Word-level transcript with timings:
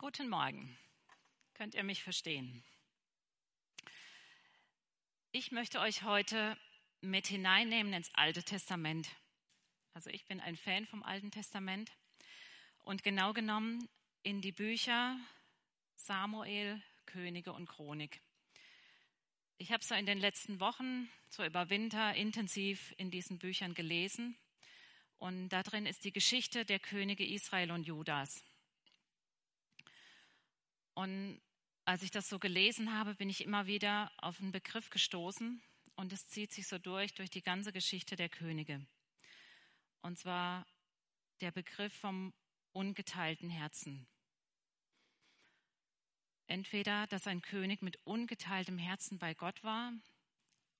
Guten 0.00 0.28
Morgen. 0.28 0.78
Könnt 1.54 1.74
ihr 1.74 1.82
mich 1.82 2.04
verstehen? 2.04 2.62
Ich 5.32 5.50
möchte 5.50 5.80
euch 5.80 6.04
heute 6.04 6.56
mit 7.00 7.26
hineinnehmen 7.26 7.92
ins 7.92 8.14
Alte 8.14 8.44
Testament. 8.44 9.08
Also 9.94 10.10
ich 10.10 10.24
bin 10.26 10.40
ein 10.40 10.54
Fan 10.54 10.86
vom 10.86 11.02
Alten 11.02 11.32
Testament 11.32 11.90
und 12.84 13.02
genau 13.02 13.32
genommen 13.32 13.88
in 14.22 14.40
die 14.40 14.52
Bücher 14.52 15.18
Samuel, 15.96 16.80
Könige 17.04 17.52
und 17.52 17.66
Chronik. 17.68 18.20
Ich 19.56 19.72
habe 19.72 19.82
so 19.82 19.96
in 19.96 20.06
den 20.06 20.18
letzten 20.18 20.60
Wochen, 20.60 21.10
so 21.28 21.44
über 21.44 21.70
Winter, 21.70 22.14
intensiv 22.14 22.94
in 22.98 23.10
diesen 23.10 23.40
Büchern 23.40 23.74
gelesen. 23.74 24.38
Und 25.16 25.48
da 25.48 25.64
drin 25.64 25.86
ist 25.86 26.04
die 26.04 26.12
Geschichte 26.12 26.64
der 26.64 26.78
Könige 26.78 27.26
Israel 27.26 27.72
und 27.72 27.84
Judas. 27.84 28.44
Und 30.98 31.40
als 31.84 32.02
ich 32.02 32.10
das 32.10 32.28
so 32.28 32.40
gelesen 32.40 32.92
habe, 32.92 33.14
bin 33.14 33.30
ich 33.30 33.44
immer 33.44 33.68
wieder 33.68 34.10
auf 34.16 34.40
einen 34.40 34.50
Begriff 34.50 34.90
gestoßen 34.90 35.62
und 35.94 36.12
es 36.12 36.26
zieht 36.26 36.50
sich 36.52 36.66
so 36.66 36.76
durch, 36.76 37.14
durch 37.14 37.30
die 37.30 37.40
ganze 37.40 37.72
Geschichte 37.72 38.16
der 38.16 38.28
Könige. 38.28 38.84
Und 40.02 40.18
zwar 40.18 40.66
der 41.40 41.52
Begriff 41.52 41.92
vom 41.92 42.34
ungeteilten 42.72 43.48
Herzen. 43.48 44.08
Entweder, 46.48 47.06
dass 47.06 47.28
ein 47.28 47.42
König 47.42 47.80
mit 47.80 48.04
ungeteiltem 48.04 48.76
Herzen 48.76 49.20
bei 49.20 49.34
Gott 49.34 49.62
war 49.62 49.92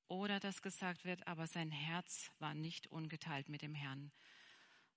oder 0.08 0.40
dass 0.40 0.62
gesagt 0.62 1.04
wird, 1.04 1.28
aber 1.28 1.46
sein 1.46 1.70
Herz 1.70 2.32
war 2.40 2.54
nicht 2.54 2.88
ungeteilt 2.88 3.48
mit 3.48 3.62
dem 3.62 3.76
Herrn. 3.76 4.10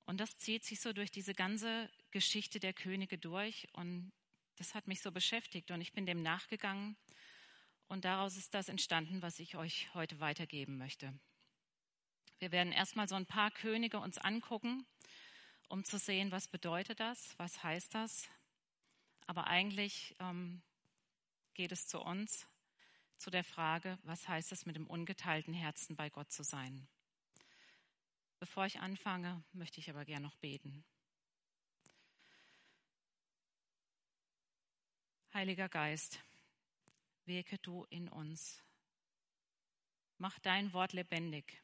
Und 0.06 0.20
das 0.20 0.40
zieht 0.40 0.64
sich 0.64 0.82
so 0.82 0.94
durch 0.94 1.12
diese 1.12 1.36
ganze 1.36 1.92
Geschichte 2.10 2.60
der 2.60 2.74
Könige 2.74 3.20
durch 3.20 3.68
und 3.74 4.12
das 4.62 4.76
hat 4.76 4.86
mich 4.86 5.02
so 5.02 5.12
beschäftigt 5.12 5.72
und 5.72 5.82
ich 5.82 5.92
bin 5.92 6.06
dem 6.06 6.22
nachgegangen 6.22 6.96
und 7.88 8.06
daraus 8.06 8.38
ist 8.38 8.54
das 8.54 8.70
entstanden, 8.70 9.24
was 9.24 9.40
ich 9.40 9.56
euch 9.56 9.92
heute 9.96 10.20
weitergeben 10.20 10.78
möchte. 10.78 11.20
Wir 12.38 12.52
werden 12.52 12.72
erstmal 12.72 13.10
so 13.10 13.16
ein 13.16 13.26
paar 13.26 13.50
Könige 13.50 13.98
uns 13.98 14.20
angucken, 14.20 14.86
um 15.68 15.84
zu 15.84 15.98
sehen, 15.98 16.32
was 16.32 16.48
bedeutet 16.48 17.00
das, 17.00 17.34
was 17.40 17.64
heißt 17.64 17.96
das. 17.96 18.30
Aber 19.26 19.48
eigentlich 19.48 20.16
ähm, 20.20 20.62
geht 21.56 21.72
es 21.72 21.88
zu 21.88 22.00
uns, 22.00 22.46
zu 23.18 23.32
der 23.32 23.44
Frage, 23.44 23.98
was 24.04 24.28
heißt 24.28 24.52
es 24.52 24.68
mit 24.68 24.76
dem 24.76 24.86
ungeteilten 24.86 25.56
Herzen 25.56 25.96
bei 25.96 26.12
Gott 26.12 26.32
zu 26.32 26.44
sein. 26.44 26.88
Bevor 28.40 28.68
ich 28.68 28.80
anfange, 28.80 29.44
möchte 29.54 29.80
ich 29.80 29.90
aber 29.90 30.06
gern 30.06 30.22
noch 30.22 30.36
beten. 30.36 30.86
Heiliger 35.34 35.70
Geist, 35.70 36.20
wirke 37.24 37.58
du 37.60 37.86
in 37.86 38.10
uns. 38.10 38.62
Mach 40.18 40.38
dein 40.40 40.74
Wort 40.74 40.92
lebendig, 40.92 41.64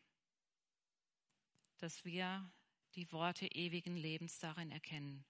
dass 1.80 2.06
wir 2.06 2.50
die 2.96 3.12
Worte 3.12 3.46
ewigen 3.46 3.98
Lebens 3.98 4.40
darin 4.40 4.72
erkennen. 4.72 5.26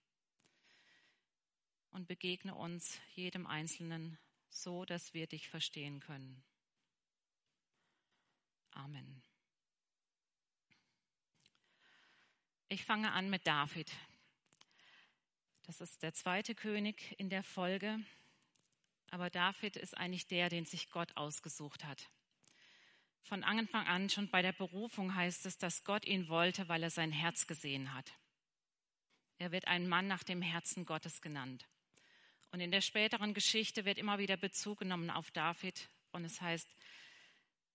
Und 1.90 2.08
begegne 2.08 2.54
uns 2.54 3.00
jedem 3.16 3.48
Einzelnen 3.48 4.20
so, 4.50 4.86
dass 4.86 5.16
wir 5.16 5.26
dich 5.26 5.50
verstehen 5.50 6.00
können. 6.00 6.44
Amen. 8.70 9.24
Ich 12.70 12.86
fange 12.86 13.12
an 13.14 13.32
mit 13.32 13.48
David. 13.48 13.92
Das 15.64 15.82
ist 15.82 16.04
der 16.04 16.14
zweite 16.14 16.54
König 16.54 17.16
in 17.18 17.32
der 17.32 17.42
Folge, 17.42 18.00
aber 19.12 19.30
David 19.30 19.76
ist 19.76 19.98
eigentlich 19.98 20.28
der, 20.28 20.50
den 20.50 20.66
sich 20.66 20.90
Gott 20.90 21.16
ausgesucht 21.16 21.86
hat. 21.86 22.10
Von 23.24 23.44
Anfang 23.44 23.86
an, 23.88 24.10
schon 24.10 24.30
bei 24.30 24.42
der 24.42 24.54
Berufung 24.54 25.14
heißt 25.14 25.46
es, 25.46 25.58
dass 25.58 25.84
Gott 25.84 26.06
ihn 26.06 26.30
wollte, 26.30 26.70
weil 26.70 26.84
er 26.84 26.90
sein 26.90 27.12
Herz 27.12 27.46
gesehen 27.46 27.94
hat. 27.94 28.14
Er 29.38 29.52
wird 29.52 29.68
ein 29.68 29.88
Mann 29.88 30.08
nach 30.08 30.24
dem 30.24 30.42
Herzen 30.42 30.86
Gottes 30.86 31.22
genannt. 31.22 31.68
Und 32.52 32.62
in 32.62 32.72
der 32.72 32.82
späteren 32.82 33.34
Geschichte 33.34 33.86
wird 33.86 33.98
immer 33.98 34.18
wieder 34.18 34.38
Bezug 34.38 34.80
genommen 34.80 35.10
auf 35.10 35.30
David. 35.32 35.90
Und 36.12 36.24
es 36.24 36.40
heißt, 36.42 36.68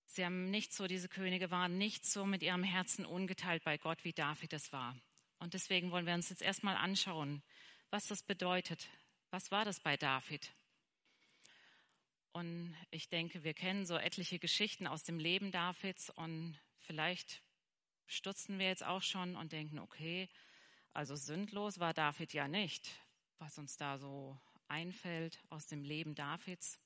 sie 0.07 0.25
haben 0.25 0.51
nicht 0.51 0.73
so, 0.73 0.87
diese 0.87 1.09
Könige 1.09 1.51
waren 1.51 1.77
nicht 1.79 2.07
so 2.07 2.25
mit 2.25 2.43
ihrem 2.43 2.65
Herzen 2.65 3.05
ungeteilt 3.05 3.63
bei 3.65 3.77
Gott, 3.77 4.05
wie 4.05 4.13
David 4.13 4.55
es 4.55 4.73
war. 4.73 4.97
Und 5.39 5.55
deswegen 5.55 5.91
wollen 5.91 6.07
wir 6.07 6.15
uns 6.15 6.31
jetzt 6.31 6.43
erstmal 6.43 6.77
anschauen, 6.77 7.43
was 7.91 8.07
das 8.07 8.23
bedeutet. 8.23 8.89
Was 9.31 9.51
war 9.51 9.65
das 9.65 9.81
bei 9.81 9.97
David? 9.97 10.51
Und 12.33 12.75
ich 12.91 13.09
denke, 13.09 13.45
wir 13.45 13.53
kennen 13.53 13.85
so 13.85 13.97
etliche 13.97 14.39
Geschichten 14.39 14.87
aus 14.87 15.05
dem 15.05 15.19
Leben 15.19 15.53
Davids 15.53 16.09
und 16.11 16.59
vielleicht 16.79 17.43
stutzen 18.07 18.59
wir 18.59 18.67
jetzt 18.67 18.85
auch 18.85 19.03
schon 19.03 19.37
und 19.37 19.53
denken, 19.53 19.79
okay, 19.79 20.29
also 20.95 21.15
sündlos 21.15 21.79
war 21.79 21.93
David 21.93 22.33
ja 22.33 22.49
nicht. 22.49 22.91
Was 23.39 23.59
uns 23.59 23.77
da 23.77 23.99
so 23.99 24.39
einfällt 24.69 25.39
aus 25.51 25.67
dem 25.67 25.83
Leben 25.85 26.15
Davids, 26.15 26.79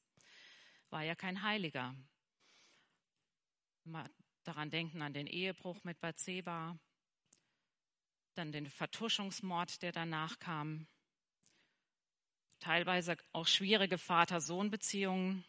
war 0.91 1.03
ja 1.03 1.15
kein 1.15 1.43
Heiliger. 1.43 1.95
Mal 3.85 4.11
daran 4.43 4.71
denken 4.71 5.03
an 5.03 5.12
den 5.12 5.27
Ehebruch 5.27 5.83
mit 5.85 6.01
Bathseba, 6.01 6.79
dann 8.35 8.53
den 8.53 8.69
Vertuschungsmord, 8.69 9.83
der 9.83 9.93
danach 9.93 10.39
kam, 10.39 10.87
teilweise 12.61 13.17
auch 13.33 13.47
schwierige 13.47 13.99
Vater-Sohn-Beziehungen, 13.99 15.44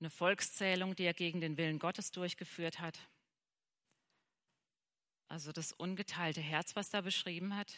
eine 0.00 0.10
Volkszählung, 0.10 0.96
die 0.96 1.04
er 1.04 1.14
gegen 1.14 1.40
den 1.40 1.56
Willen 1.56 1.78
Gottes 1.78 2.10
durchgeführt 2.10 2.80
hat. 2.80 2.98
Also 5.28 5.52
das 5.52 5.72
ungeteilte 5.72 6.40
Herz, 6.40 6.74
was 6.74 6.90
da 6.90 7.02
beschrieben 7.02 7.54
hat, 7.54 7.72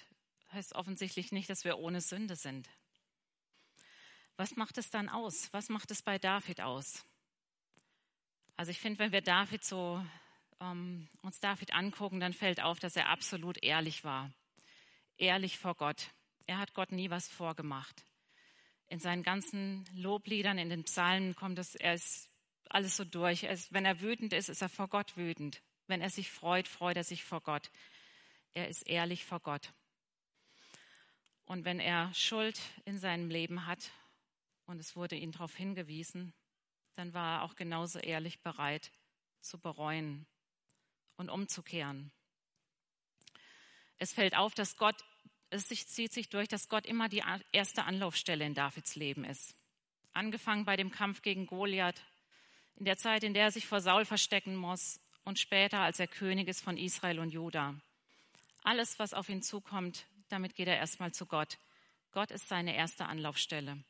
heißt 0.53 0.75
offensichtlich 0.75 1.33
nicht, 1.33 1.51
dass 1.51 1.65
wir 1.65 1.79
ohne 1.79 2.01
Sünde 2.01 2.37
sind. 2.37 2.69
Was 4.37 4.57
macht 4.57 4.79
es 4.79 4.91
dann 4.91 5.09
aus? 5.09 5.53
Was 5.53 5.69
macht 5.69 5.91
es 5.91 6.03
bei 6.03 6.19
David 6.19 6.61
aus? 6.61 7.05
Also 8.57 8.71
ich 8.71 8.81
finde, 8.81 9.01
wenn 9.01 9.13
wir 9.13 9.21
David 9.21 9.65
so 9.65 10.05
ähm, 10.61 11.09
uns 11.23 11.41
David 11.41 11.75
angucken, 11.75 12.21
dann 12.21 12.33
fällt 12.33 12.61
auf, 12.61 12.79
dass 12.79 12.97
er 12.97 13.09
absolut 13.09 13.63
ehrlich 13.63 14.05
war, 14.05 14.31
ehrlich 15.17 15.59
vor 15.59 15.75
Gott. 15.75 16.11
Er 16.47 16.59
hat 16.59 16.75
Gott 16.75 16.93
nie 16.93 17.11
was 17.11 17.29
vorgemacht. 17.29 18.05
In 18.89 19.01
seinen 19.01 19.23
ganzen 19.23 19.85
Lobliedern, 19.95 20.59
in 20.59 20.69
den 20.69 20.85
Psalmen 20.85 21.35
kommt 21.35 21.59
es, 21.59 21.75
er 21.75 21.95
ist 21.95 22.29
alles 22.69 22.97
so 22.97 23.05
durch. 23.05 23.45
Er 23.45 23.53
ist, 23.53 23.73
wenn 23.73 23.85
er 23.85 24.01
wütend 24.01 24.33
ist, 24.33 24.49
ist 24.49 24.63
er 24.63 24.69
vor 24.69 24.89
Gott 24.89 25.17
wütend. 25.17 25.63
Wenn 25.87 26.01
er 26.01 26.11
sich 26.11 26.31
freut, 26.31 26.69
freut 26.69 26.97
er 26.97 27.05
sich 27.05 27.25
vor 27.25 27.41
Gott. 27.41 27.71
Er 28.55 28.69
ist 28.69 28.83
ehrlich 28.83 29.25
vor 29.25 29.41
Gott. 29.41 29.73
Und 31.45 31.65
wenn 31.65 31.81
er 31.81 32.13
Schuld 32.15 32.61
in 32.85 32.99
seinem 32.99 33.31
Leben 33.31 33.67
hat 33.67 33.91
und 34.67 34.79
es 34.79 34.97
wurde 34.97 35.17
ihm 35.17 35.33
darauf 35.33 35.55
hingewiesen, 35.55 36.33
dann 36.95 37.15
war 37.15 37.39
er 37.39 37.43
auch 37.43 37.57
genauso 37.57 37.99
ehrlich 37.99 38.41
bereit 38.41 38.91
zu 39.41 39.59
bereuen 39.59 40.27
und 41.17 41.31
umzukehren. 41.31 42.13
Es 43.99 44.13
fällt 44.13 44.37
auf, 44.37 44.55
dass 44.55 44.77
Gott 44.77 44.97
es 45.53 45.69
zieht 45.69 46.13
sich 46.13 46.29
durch, 46.29 46.49
dass 46.49 46.69
Gott 46.69 46.87
immer 46.87 47.09
die 47.09 47.23
erste 47.53 47.85
Anlaufstelle 47.85 48.45
in 48.45 48.55
Davids 48.55 48.97
Leben 48.97 49.25
ist. 49.25 49.55
Angefangen 50.15 50.65
bei 50.65 50.77
dem 50.77 50.91
Kampf 50.91 51.23
gegen 51.23 51.47
Goliath, 51.47 52.03
in 52.77 52.87
der 52.87 52.97
Zeit, 52.97 53.23
in 53.23 53.35
der 53.35 53.45
er 53.45 53.51
sich 53.51 53.67
vor 53.67 53.81
Saul 53.81 54.05
verstecken 54.05 54.57
muss 54.57 54.99
und 55.25 55.39
später, 55.39 55.81
als 55.81 56.01
er 56.01 56.07
König 56.07 56.49
ist 56.49 56.63
von 56.63 56.77
Israel 56.77 57.19
und 57.19 57.31
Juda. 57.31 57.75
Alles, 58.63 58.99
was 58.99 59.15
auf 59.15 59.29
ihn 59.29 59.43
zukommt, 59.43 60.07
damit 60.29 60.55
geht 60.55 60.69
er 60.69 60.77
erstmal 60.79 61.13
zu 61.13 61.27
Gott. 61.27 61.59
Gott 62.13 62.31
ist 62.31 62.49
seine 62.49 62.75
erste 62.75 63.07
Anlaufstelle. 63.07 63.83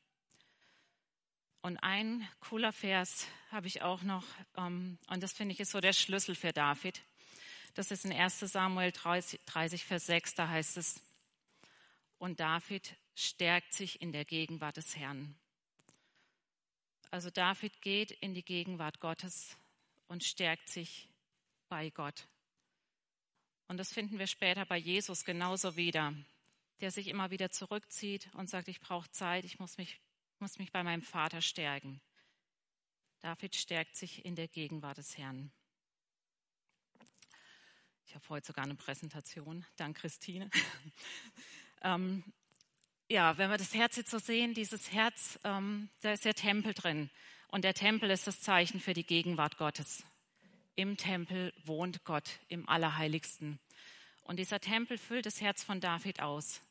Und 1.60 1.78
ein 1.78 2.28
cooler 2.40 2.72
Vers 2.72 3.28
habe 3.52 3.68
ich 3.68 3.82
auch 3.82 4.02
noch, 4.02 4.24
ähm, 4.56 4.98
und 5.08 5.22
das 5.22 5.32
finde 5.32 5.52
ich 5.52 5.60
ist 5.60 5.70
so 5.70 5.80
der 5.80 5.92
Schlüssel 5.92 6.34
für 6.34 6.52
David. 6.52 7.00
Das 7.74 7.92
ist 7.92 8.04
in 8.04 8.12
1 8.12 8.40
Samuel 8.40 8.90
30, 8.90 9.40
30 9.46 9.84
Vers 9.84 10.06
6, 10.06 10.34
da 10.34 10.48
heißt 10.48 10.76
es, 10.76 11.00
und 12.22 12.38
David 12.38 12.96
stärkt 13.16 13.74
sich 13.74 14.00
in 14.00 14.12
der 14.12 14.24
Gegenwart 14.24 14.76
des 14.76 14.94
Herrn. 14.94 15.34
Also 17.10 17.30
David 17.30 17.82
geht 17.82 18.12
in 18.12 18.32
die 18.32 18.44
Gegenwart 18.44 19.00
Gottes 19.00 19.56
und 20.06 20.22
stärkt 20.22 20.68
sich 20.68 21.08
bei 21.68 21.90
Gott. 21.90 22.28
Und 23.66 23.76
das 23.78 23.92
finden 23.92 24.20
wir 24.20 24.28
später 24.28 24.64
bei 24.64 24.76
Jesus 24.76 25.24
genauso 25.24 25.74
wieder, 25.74 26.14
der 26.80 26.92
sich 26.92 27.08
immer 27.08 27.32
wieder 27.32 27.50
zurückzieht 27.50 28.32
und 28.34 28.48
sagt, 28.48 28.68
ich 28.68 28.78
brauche 28.78 29.10
Zeit, 29.10 29.44
ich 29.44 29.58
muss 29.58 29.76
mich, 29.76 29.98
muss 30.38 30.60
mich 30.60 30.70
bei 30.70 30.84
meinem 30.84 31.02
Vater 31.02 31.42
stärken. 31.42 32.00
David 33.18 33.56
stärkt 33.56 33.96
sich 33.96 34.24
in 34.24 34.36
der 34.36 34.46
Gegenwart 34.46 34.98
des 34.98 35.18
Herrn. 35.18 35.50
Ich 38.06 38.14
habe 38.14 38.28
heute 38.28 38.46
sogar 38.46 38.62
eine 38.62 38.76
Präsentation. 38.76 39.66
Dank 39.74 39.96
Christine. 39.96 40.48
Ähm, 41.82 42.24
ja, 43.08 43.36
wenn 43.38 43.50
wir 43.50 43.58
das 43.58 43.74
Herz 43.74 43.96
jetzt 43.96 44.10
so 44.10 44.18
sehen, 44.18 44.54
dieses 44.54 44.92
Herz, 44.92 45.38
ähm, 45.44 45.90
da 46.00 46.12
ist 46.12 46.24
der 46.24 46.34
Tempel 46.34 46.74
drin. 46.74 47.10
Und 47.48 47.64
der 47.64 47.74
Tempel 47.74 48.10
ist 48.10 48.26
das 48.26 48.40
Zeichen 48.40 48.80
für 48.80 48.94
die 48.94 49.04
Gegenwart 49.04 49.58
Gottes. 49.58 50.04
Im 50.74 50.96
Tempel 50.96 51.52
wohnt 51.64 52.04
Gott 52.04 52.40
im 52.48 52.66
Allerheiligsten. 52.68 53.58
Und 54.22 54.38
dieser 54.38 54.60
Tempel 54.60 54.96
füllt 54.96 55.26
das 55.26 55.40
Herz 55.40 55.62
von 55.62 55.80
David 55.80 56.20
aus. 56.20 56.62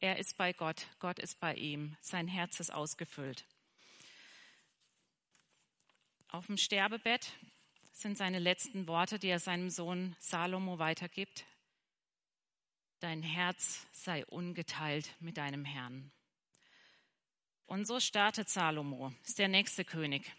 Er 0.00 0.18
ist 0.18 0.36
bei 0.36 0.52
Gott, 0.52 0.86
Gott 0.98 1.18
ist 1.18 1.40
bei 1.40 1.54
ihm, 1.54 1.96
sein 2.00 2.28
Herz 2.28 2.60
ist 2.60 2.72
ausgefüllt. 2.72 3.44
Auf 6.28 6.46
dem 6.46 6.56
Sterbebett 6.56 7.32
sind 7.92 8.16
seine 8.16 8.38
letzten 8.38 8.86
Worte, 8.86 9.18
die 9.18 9.28
er 9.28 9.40
seinem 9.40 9.68
Sohn 9.68 10.14
Salomo 10.20 10.78
weitergibt. 10.78 11.44
Dein 13.00 13.22
Herz 13.22 13.86
sei 13.92 14.26
ungeteilt 14.26 15.16
mit 15.20 15.38
deinem 15.38 15.64
Herrn. 15.64 16.12
Und 17.64 17.86
so 17.86 17.98
startet 17.98 18.50
Salomo, 18.50 19.12
ist 19.24 19.38
der 19.38 19.48
nächste 19.48 19.86
König. 19.86 20.30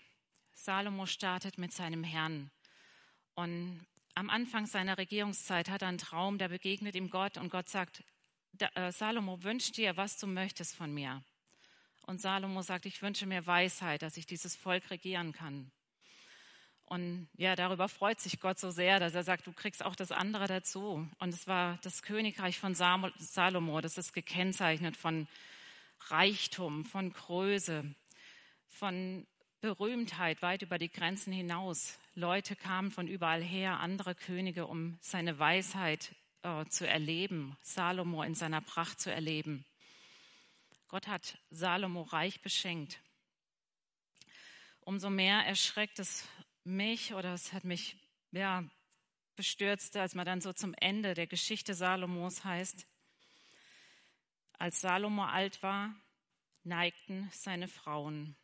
Salomo 0.54 1.08
startet 1.08 1.58
mit 1.58 1.74
seinem 1.74 2.04
Herrn. 2.04 2.52
Und 3.34 3.84
am 4.14 4.30
Anfang 4.30 4.68
seiner 4.68 5.00
Regierungszeit 5.00 5.70
hat 5.70 5.82
er 5.82 5.88
einen 5.88 5.98
Traum, 5.98 6.38
da 6.38 6.50
begegnet 6.50 6.94
ihm 6.94 7.10
Gott 7.10 7.38
und 7.38 7.50
Gott 7.50 7.68
sagt, 7.68 8.04
äh, 8.60 8.92
Salomo, 8.92 9.42
wünsch 9.42 9.72
dir, 9.72 9.98
was 9.98 10.20
du 10.20 10.28
möchtest 10.28 10.76
von 10.76 10.94
mir. 10.94 11.24
Und 12.06 12.22
Salomo 12.22 12.62
sagt, 12.62 12.86
ich 12.86 13.02
wünsche 13.02 13.26
mir 13.26 13.48
Weisheit, 13.48 14.04
dass 14.04 14.18
ich 14.18 14.28
dieses 14.28 14.56
Volk 14.56 14.92
regieren 14.92 15.32
kann. 15.32 15.72
Und 16.92 17.30
ja, 17.38 17.56
darüber 17.56 17.88
freut 17.88 18.20
sich 18.20 18.42
Gott 18.42 18.60
so 18.60 18.70
sehr, 18.70 19.00
dass 19.00 19.16
er 19.16 19.24
sagt, 19.24 19.48
du 19.48 19.54
kriegst 19.54 19.82
auch 19.86 19.96
das 19.96 20.12
andere 20.12 20.48
dazu. 20.48 21.08
Und 21.20 21.34
es 21.34 21.48
war 21.48 21.80
das 21.84 22.04
Königreich 22.04 22.60
von 22.60 22.76
Salomo, 22.76 23.80
das 23.80 23.98
ist 23.98 24.12
gekennzeichnet 24.12 24.98
von 24.98 25.26
Reichtum, 26.10 26.84
von 26.84 27.14
Größe, 27.14 27.86
von 28.68 29.26
Berühmtheit 29.62 30.42
weit 30.42 30.64
über 30.64 30.78
die 30.78 30.92
Grenzen 30.92 31.32
hinaus. 31.32 31.98
Leute 32.14 32.58
kamen 32.58 32.92
von 32.92 33.08
überall 33.08 33.42
her, 33.42 33.80
andere 33.80 34.14
Könige, 34.14 34.68
um 34.68 34.98
seine 35.00 35.40
Weisheit 35.40 36.14
äh, 36.44 36.66
zu 36.66 36.86
erleben, 36.86 37.56
Salomo 37.62 38.22
in 38.22 38.36
seiner 38.36 38.60
Pracht 38.60 39.00
zu 39.00 39.10
erleben. 39.10 39.64
Gott 40.90 41.08
hat 41.08 41.38
Salomo 41.52 42.02
reich 42.02 42.42
beschenkt. 42.42 43.00
Umso 44.82 45.10
mehr 45.10 45.46
erschreckt 45.46 46.00
es 46.00 46.28
mich 46.64 47.14
oder 47.14 47.34
es 47.34 47.54
hat 47.54 47.64
mich 47.64 47.98
ja, 48.32 48.64
bestürzt, 49.36 49.98
als 49.98 50.16
man 50.16 50.26
dann 50.26 50.42
so 50.42 50.54
zum 50.54 50.74
Ende 50.76 51.14
der 51.14 51.28
Geschichte 51.28 51.74
Salomos 51.74 52.44
heißt, 52.44 52.88
als 54.54 54.82
Salomo 54.82 55.26
alt 55.26 55.64
war, 55.64 55.96
neigten 56.64 57.30
seine 57.34 57.68
Frauen, 57.68 58.36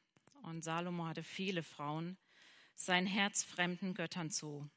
und 0.41 0.63
Salomo 0.63 1.05
hatte 1.05 1.23
viele 1.23 1.61
Frauen, 1.61 2.17
sein 2.73 3.05
Herz 3.05 3.43
fremden 3.43 3.93
Göttern 3.93 4.31
zu, 4.31 4.69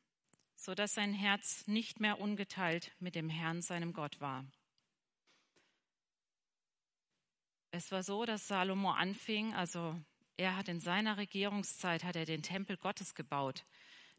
so 0.55 0.75
dass 0.75 0.95
sein 0.95 1.15
Herz 1.15 1.67
nicht 1.67 2.01
mehr 2.01 2.21
ungeteilt 2.21 2.93
mit 2.99 3.15
dem 3.15 3.29
Herrn, 3.29 3.63
seinem 3.63 3.93
Gott 3.93 4.21
war. 4.21 4.45
Es 7.71 7.93
war 7.93 8.03
so, 8.03 8.25
dass 8.25 8.49
Salomo 8.49 8.91
anfing, 8.91 9.55
also 9.55 9.99
er 10.41 10.57
hat 10.57 10.69
in 10.69 10.81
seiner 10.81 11.19
Regierungszeit 11.19 12.03
hat 12.03 12.17
er 12.17 12.25
den 12.25 12.43
Tempel 12.43 12.79
Gottes 12.79 13.15
gebaut, 13.15 13.63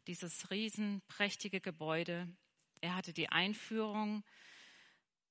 dieses 0.06 0.52
riesenprächtige 0.52 1.60
Gebäude. 1.60 2.28
Er 2.80 2.94
hatte 2.94 3.12
die 3.12 3.28
Einführung 3.28 4.22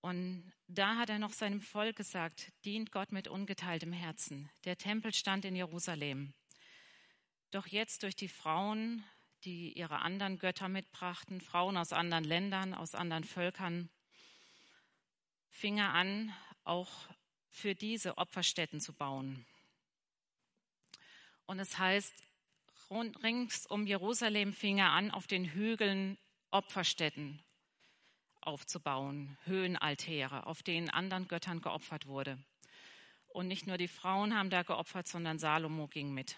und 0.01 0.51
da 0.67 0.97
hat 0.97 1.09
er 1.09 1.17
noch 1.17 1.31
seinem 1.31 1.61
Volk 1.61 1.95
gesagt, 1.95 2.51
dient 2.65 2.91
Gott 2.91 3.13
mit 3.13 3.29
ungeteiltem 3.29 3.93
Herzen. 3.93 4.49
Der 4.65 4.77
Tempel 4.77 5.13
stand 5.13 5.45
in 5.45 5.55
Jerusalem. 5.55 6.33
Doch 7.51 7.67
jetzt 7.67 8.03
durch 8.03 8.17
die 8.17 8.27
Frauen, 8.27 9.01
die 9.45 9.71
ihre 9.71 9.99
anderen 9.99 10.39
Götter 10.39 10.67
mitbrachten, 10.67 11.39
Frauen 11.39 11.77
aus 11.77 11.93
anderen 11.93 12.25
Ländern, 12.25 12.73
aus 12.73 12.95
anderen 12.95 13.23
Völkern, 13.23 13.89
fing 15.47 15.77
er 15.77 15.93
an, 15.93 16.33
auch 16.65 16.91
für 17.47 17.75
diese 17.75 18.17
Opferstätten 18.17 18.81
zu 18.81 18.91
bauen. 18.91 19.45
Und 21.51 21.59
es 21.59 21.77
heißt, 21.77 22.13
rings 22.89 23.65
um 23.65 23.85
Jerusalem 23.85 24.53
fing 24.53 24.77
er 24.77 24.91
an, 24.91 25.11
auf 25.11 25.27
den 25.27 25.43
Hügeln 25.43 26.17
Opferstätten 26.49 27.43
aufzubauen, 28.39 29.37
Höhenaltäre, 29.43 30.47
auf 30.47 30.63
denen 30.63 30.89
anderen 30.89 31.27
Göttern 31.27 31.59
geopfert 31.59 32.07
wurde. 32.07 32.37
Und 33.27 33.49
nicht 33.49 33.67
nur 33.67 33.77
die 33.77 33.89
Frauen 33.89 34.33
haben 34.33 34.49
da 34.49 34.63
geopfert, 34.63 35.09
sondern 35.09 35.39
Salomo 35.39 35.89
ging 35.89 36.13
mit. 36.13 36.37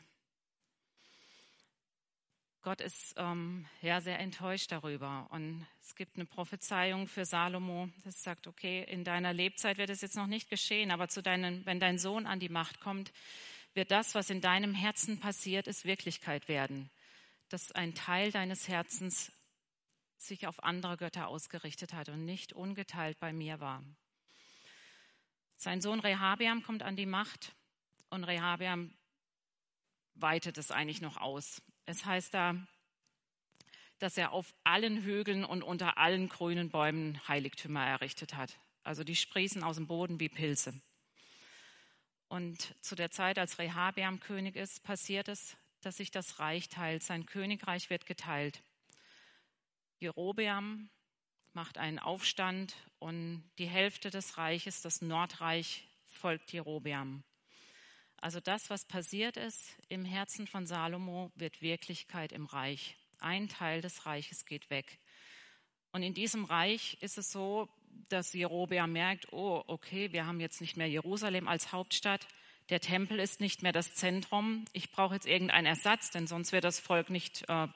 Gott 2.64 2.82
ist 2.82 3.14
ähm, 3.18 3.68
ja 3.84 4.02
sehr 4.02 4.18
enttäuscht 4.18 4.72
darüber. 4.72 5.28
Und 5.30 5.64
es 5.80 5.94
gibt 5.94 6.16
eine 6.16 6.26
Prophezeiung 6.26 7.08
für 7.08 7.26
Salomo, 7.26 7.88
das 8.04 8.24
sagt, 8.24 8.48
okay, 8.48 8.84
in 8.90 9.04
deiner 9.04 9.32
Lebzeit 9.32 9.78
wird 9.78 9.92
es 9.92 10.02
jetzt 10.02 10.16
noch 10.16 10.26
nicht 10.26 10.50
geschehen, 10.50 10.90
aber 10.90 11.06
deinen, 11.06 11.64
wenn 11.68 11.80
dein 11.80 12.00
Sohn 12.00 12.26
an 12.26 12.40
die 12.40 12.50
Macht 12.50 12.80
kommt, 12.80 13.14
wird 13.74 13.92
das, 13.92 14.16
was 14.16 14.30
in 14.30 14.42
deinem 14.42 14.74
Herzen 14.74 15.20
passiert 15.20 15.68
ist, 15.68 15.86
Wirklichkeit 15.86 16.48
werden. 16.48 16.90
Dass 17.50 17.72
ein 17.72 17.96
Teil 17.96 18.32
deines 18.32 18.68
Herzens 18.68 19.32
sich 20.18 20.48
auf 20.48 20.64
andere 20.64 20.98
Götter 20.98 21.28
ausgerichtet 21.28 21.94
hat 21.94 22.10
und 22.10 22.26
nicht 22.26 22.54
ungeteilt 22.54 23.20
bei 23.20 23.34
mir 23.34 23.60
war. 23.60 23.84
Sein 25.58 25.82
Sohn 25.82 26.00
Rehabeam 26.00 26.64
kommt 26.64 26.84
an 26.84 26.96
die 26.96 27.06
Macht 27.06 27.54
und 28.10 28.24
Rehabeam 28.24 28.94
weitet 30.16 30.58
es 30.58 30.72
eigentlich 30.72 31.02
noch 31.02 31.18
aus. 31.18 31.62
Es 31.86 32.06
heißt 32.06 32.34
da, 32.34 32.56
dass 34.00 34.18
er 34.18 34.32
auf 34.32 34.54
allen 34.64 35.04
Hügeln 35.04 35.46
und 35.46 35.64
unter 35.64 35.98
allen 35.98 36.30
grünen 36.30 36.70
Bäumen 36.70 37.26
Heiligtümer 37.28 37.86
errichtet 37.86 38.36
hat. 38.36 38.60
Also 38.84 39.04
die 39.04 39.16
sprießen 39.16 39.64
aus 39.64 39.78
dem 39.78 39.88
Boden 39.88 40.20
wie 40.20 40.30
Pilze. 40.30 40.74
Und 42.34 42.74
zu 42.84 42.96
der 42.96 43.12
Zeit, 43.12 43.38
als 43.38 43.60
Rehabeam 43.60 44.20
König 44.20 44.56
ist, 44.56 44.82
passiert 44.82 45.28
es, 45.28 45.56
dass 45.82 45.98
sich 45.98 46.10
das 46.10 46.40
Reich 46.40 46.68
teilt. 46.68 47.04
Sein 47.04 47.28
Königreich 47.28 47.92
wird 47.92 48.08
geteilt. 48.08 48.64
Jerobeam 50.00 50.90
macht 51.54 51.78
einen 51.78 52.00
Aufstand 52.00 52.76
und 52.98 53.44
die 53.60 53.68
Hälfte 53.68 54.10
des 54.10 54.40
Reiches, 54.40 54.82
das 54.82 55.04
Nordreich, 55.04 55.88
folgt 56.08 56.52
Jerobeam. 56.52 57.24
Also 58.18 58.40
das, 58.40 58.72
was 58.72 58.86
passiert 58.86 59.38
ist 59.38 59.78
im 59.88 60.04
Herzen 60.04 60.48
von 60.48 60.66
Salomo, 60.66 61.32
wird 61.36 61.62
Wirklichkeit 61.62 62.32
im 62.32 62.48
Reich. 62.48 62.98
Ein 63.20 63.48
Teil 63.48 63.82
des 63.82 64.08
Reiches 64.08 64.48
geht 64.48 64.72
weg. 64.72 64.98
Und 65.92 66.02
in 66.02 66.16
diesem 66.16 66.46
Reich 66.46 66.98
ist 67.00 67.20
es 67.20 67.32
so, 67.32 67.70
dass 68.10 68.34
Jerobeam 68.34 68.92
merkt, 68.92 69.32
oh, 69.32 69.64
okay, 69.68 70.12
wir 70.12 70.26
haben 70.26 70.40
jetzt 70.40 70.62
nicht 70.62 70.78
mehr 70.78 70.90
Jerusalem 70.90 71.48
als 71.48 71.72
Hauptstadt, 71.72 72.28
der 72.70 72.80
Tempel 72.80 73.20
ist 73.20 73.42
nicht 73.42 73.62
mehr 73.62 73.74
das 73.74 73.94
Zentrum, 73.94 74.66
ich 74.72 74.92
brauche 74.92 75.16
jetzt 75.16 75.28
irgendeinen 75.28 75.66
Ersatz, 75.66 76.12
denn 76.12 76.28
sonst 76.28 76.54
wird 76.54 76.64
das 76.64 76.80
Volk 76.80 77.10
nicht 77.10 77.44
äh, 77.50 77.68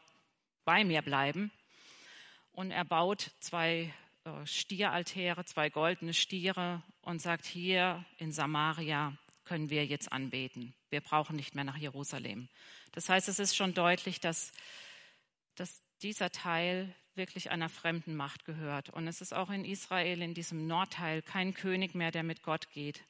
bei 0.63 0.83
mir 0.83 1.01
bleiben. 1.01 1.51
Und 2.53 2.71
er 2.71 2.85
baut 2.85 3.31
zwei 3.39 3.93
äh, 4.23 4.45
Stieraltäre, 4.45 5.45
zwei 5.45 5.69
goldene 5.69 6.13
Stiere 6.13 6.83
und 7.01 7.21
sagt, 7.21 7.45
hier 7.45 8.05
in 8.17 8.31
Samaria 8.31 9.17
können 9.43 9.69
wir 9.69 9.85
jetzt 9.85 10.11
anbeten. 10.11 10.73
Wir 10.89 11.01
brauchen 11.01 11.35
nicht 11.35 11.55
mehr 11.55 11.63
nach 11.63 11.77
Jerusalem. 11.77 12.49
Das 12.93 13.09
heißt, 13.09 13.27
es 13.29 13.39
ist 13.39 13.55
schon 13.55 13.73
deutlich, 13.73 14.19
dass, 14.19 14.51
dass 15.55 15.81
dieser 16.01 16.31
Teil 16.31 16.95
wirklich 17.17 17.51
einer 17.51 17.69
fremden 17.69 18.15
Macht 18.15 18.45
gehört. 18.45 18.89
Und 18.89 19.07
es 19.07 19.21
ist 19.21 19.33
auch 19.33 19.49
in 19.49 19.65
Israel, 19.65 20.21
in 20.21 20.33
diesem 20.33 20.67
Nordteil, 20.67 21.21
kein 21.21 21.53
König 21.53 21.95
mehr, 21.95 22.11
der 22.11 22.23
mit 22.23 22.43
Gott 22.43 22.69
geht. 22.71 23.03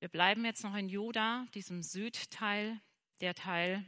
Wir 0.00 0.08
bleiben 0.08 0.44
jetzt 0.44 0.64
noch 0.64 0.74
in 0.74 0.88
Juda, 0.88 1.46
diesem 1.54 1.82
Südteil, 1.82 2.80
der 3.20 3.34
Teil, 3.34 3.84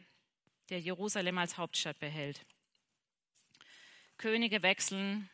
der 0.70 0.80
Jerusalem 0.80 1.38
als 1.38 1.58
Hauptstadt 1.58 1.98
behält. 1.98 2.46
Könige 4.16 4.62
wechseln 4.62 5.28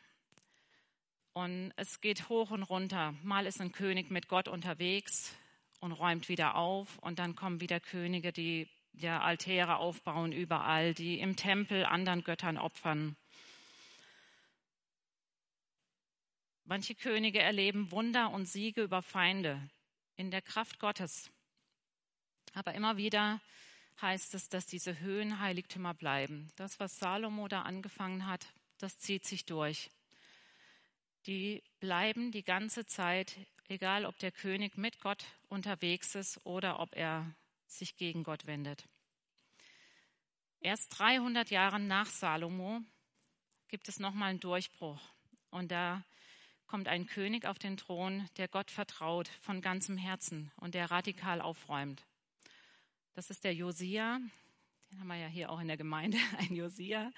und 1.33 1.71
es 1.75 2.01
geht 2.01 2.29
hoch 2.29 2.51
und 2.51 2.63
runter. 2.63 3.13
Mal 3.21 3.45
ist 3.45 3.61
ein 3.61 3.71
König 3.71 4.09
mit 4.09 4.27
Gott 4.27 4.47
unterwegs 4.47 5.35
und 5.79 5.91
räumt 5.91 6.29
wieder 6.29 6.55
auf 6.55 6.97
und 6.99 7.19
dann 7.19 7.35
kommen 7.35 7.61
wieder 7.61 7.79
Könige, 7.79 8.31
die 8.31 8.67
ja, 8.93 9.21
Altäre 9.21 9.77
aufbauen 9.77 10.31
überall, 10.31 10.93
die 10.93 11.19
im 11.19 11.35
Tempel 11.35 11.85
anderen 11.85 12.23
Göttern 12.23 12.57
opfern. 12.57 13.15
Manche 16.65 16.95
Könige 16.95 17.39
erleben 17.39 17.91
Wunder 17.91 18.31
und 18.31 18.45
Siege 18.45 18.83
über 18.83 19.01
Feinde 19.01 19.61
in 20.15 20.31
der 20.31 20.41
Kraft 20.41 20.79
Gottes. 20.79 21.29
Aber 22.53 22.73
immer 22.75 22.97
wieder 22.97 23.41
heißt 24.01 24.33
es, 24.35 24.49
dass 24.49 24.67
diese 24.67 24.99
Höhenheiligtümer 24.99 25.93
bleiben. 25.93 26.51
Das, 26.55 26.79
was 26.79 26.97
Salomo 26.97 27.47
da 27.47 27.63
angefangen 27.63 28.25
hat, 28.25 28.45
das 28.77 28.99
zieht 28.99 29.25
sich 29.25 29.45
durch. 29.45 29.89
Die 31.27 31.61
bleiben 31.79 32.31
die 32.31 32.43
ganze 32.43 32.85
Zeit 32.85 33.35
egal 33.71 34.05
ob 34.05 34.19
der 34.19 34.31
König 34.31 34.77
mit 34.77 34.99
Gott 34.99 35.23
unterwegs 35.49 36.13
ist 36.15 36.45
oder 36.45 36.79
ob 36.79 36.95
er 36.95 37.33
sich 37.71 37.95
gegen 37.97 38.23
Gott 38.23 38.45
wendet. 38.45 38.87
Erst 40.59 40.97
300 40.99 41.49
Jahre 41.49 41.79
nach 41.79 42.07
Salomo 42.07 42.81
gibt 43.67 43.87
es 43.89 43.99
nochmal 43.99 44.29
einen 44.29 44.39
Durchbruch. 44.39 44.99
Und 45.49 45.71
da 45.71 46.03
kommt 46.67 46.87
ein 46.87 47.07
König 47.07 47.45
auf 47.45 47.59
den 47.59 47.77
Thron, 47.77 48.29
der 48.37 48.47
Gott 48.47 48.71
vertraut 48.71 49.27
von 49.41 49.61
ganzem 49.61 49.97
Herzen 49.97 50.51
und 50.57 50.75
der 50.75 50.91
radikal 50.91 51.41
aufräumt. 51.41 52.05
Das 53.13 53.29
ist 53.29 53.43
der 53.43 53.53
Josia. 53.53 54.19
Den 54.91 54.99
haben 54.99 55.07
wir 55.07 55.17
ja 55.17 55.27
hier 55.27 55.49
auch 55.49 55.59
in 55.59 55.67
der 55.67 55.77
Gemeinde, 55.77 56.17
ein 56.37 56.55
Josia. 56.55 57.11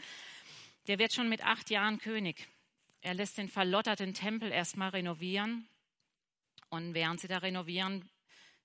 Der 0.87 0.97
wird 0.99 1.13
schon 1.13 1.29
mit 1.29 1.45
acht 1.45 1.69
Jahren 1.69 1.99
König. 1.99 2.47
Er 3.01 3.13
lässt 3.13 3.37
den 3.37 3.49
verlotterten 3.49 4.13
Tempel 4.13 4.51
erstmal 4.51 4.89
renovieren. 4.89 5.67
Und 6.69 6.93
während 6.93 7.19
sie 7.19 7.27
da 7.27 7.39
renovieren, 7.39 8.09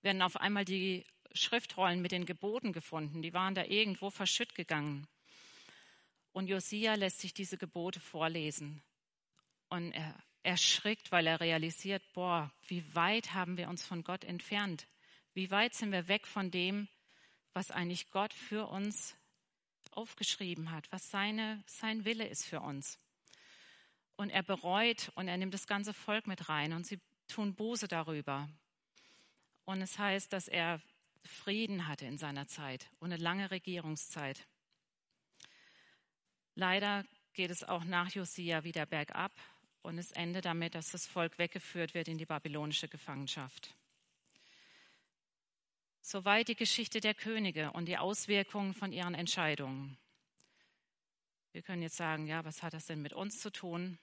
werden 0.03 0.23
auf 0.23 0.37
einmal 0.37 0.65
die 0.65 1.05
Schriftrollen 1.33 2.01
mit 2.01 2.13
den 2.13 2.27
Geboten 2.27 2.73
gefunden. 2.73 3.23
Die 3.23 3.33
waren 3.33 3.55
da 3.55 3.65
irgendwo 3.65 4.11
verschütt 4.11 4.55
gegangen. 4.55 5.07
Und 6.33 6.49
Josia 6.49 6.95
lässt 6.95 7.21
sich 7.21 7.35
diese 7.35 7.59
Gebote 7.59 8.01
vorlesen. 8.01 8.83
Und 9.69 9.93
er 9.93 10.15
erschrickt, 10.43 11.13
weil 11.13 11.27
er 11.27 11.41
realisiert, 11.41 12.03
boah, 12.13 12.51
wie 12.69 12.95
weit 12.95 13.35
haben 13.35 13.57
wir 13.57 13.69
uns 13.69 13.85
von 13.85 14.03
Gott 14.03 14.25
entfernt? 14.25 14.87
Wie 15.35 15.51
weit 15.51 15.75
sind 15.75 15.93
wir 15.93 16.09
weg 16.09 16.27
von 16.27 16.51
dem, 16.51 16.89
was 17.53 17.71
eigentlich 17.71 18.11
Gott 18.11 18.33
für 18.33 18.67
uns 18.69 19.15
aufgeschrieben 19.91 20.71
hat, 20.71 20.91
was 20.91 21.11
seine, 21.11 21.63
sein 21.67 22.05
Wille 22.05 22.27
ist 22.27 22.47
für 22.47 22.61
uns. 22.61 22.99
Und 24.17 24.31
er 24.31 24.43
bereut 24.43 25.11
und 25.15 25.29
er 25.29 25.37
nimmt 25.37 25.55
das 25.55 25.67
ganze 25.67 25.93
Volk 25.93 26.27
mit 26.27 26.49
rein 26.49 26.73
und 26.73 26.87
sie 26.87 27.01
tun 27.29 27.55
Buße 27.55 27.89
darüber. 27.89 28.49
Und 29.65 29.83
es 29.83 29.99
heißt, 29.99 30.33
dass 30.33 30.49
er 30.49 30.81
Frieden 31.25 31.87
hatte 31.87 32.07
in 32.07 32.19
seiner 32.19 32.47
Zeit 32.47 32.91
und 32.99 33.13
eine 33.13 33.23
lange 33.23 33.51
Regierungszeit. 33.51 34.47
Leider 36.55 37.05
geht 37.33 37.51
es 37.51 37.65
auch 37.65 37.85
nach 37.85 38.11
Josia 38.11 38.65
wieder 38.65 38.87
bergab 38.87 39.33
und 39.83 39.99
es 39.99 40.13
endet 40.13 40.45
damit, 40.45 40.75
dass 40.75 40.91
das 40.91 41.07
Volk 41.07 41.39
weggeführt 41.39 41.95
wird 41.95 42.09
in 42.09 42.19
die 42.19 42.27
babylonische 42.27 42.89
Gefangenschaft. 42.89 43.77
Soweit 46.01 46.49
die 46.49 46.57
Geschichte 46.57 47.01
der 47.01 47.15
Könige 47.15 47.71
und 47.73 47.87
die 47.87 47.99
Auswirkungen 47.99 48.75
von 48.75 48.93
ihren 48.93 49.15
Entscheidungen. 49.15 49.99
Wir 51.53 51.63
können 51.63 51.83
jetzt 51.83 51.97
sagen, 51.97 52.27
ja, 52.27 52.45
was 52.45 52.63
hat 52.63 52.75
das 52.75 52.87
denn 52.87 53.03
mit 53.03 53.13
uns 53.13 53.41
zu 53.41 53.51
tun? 53.51 53.99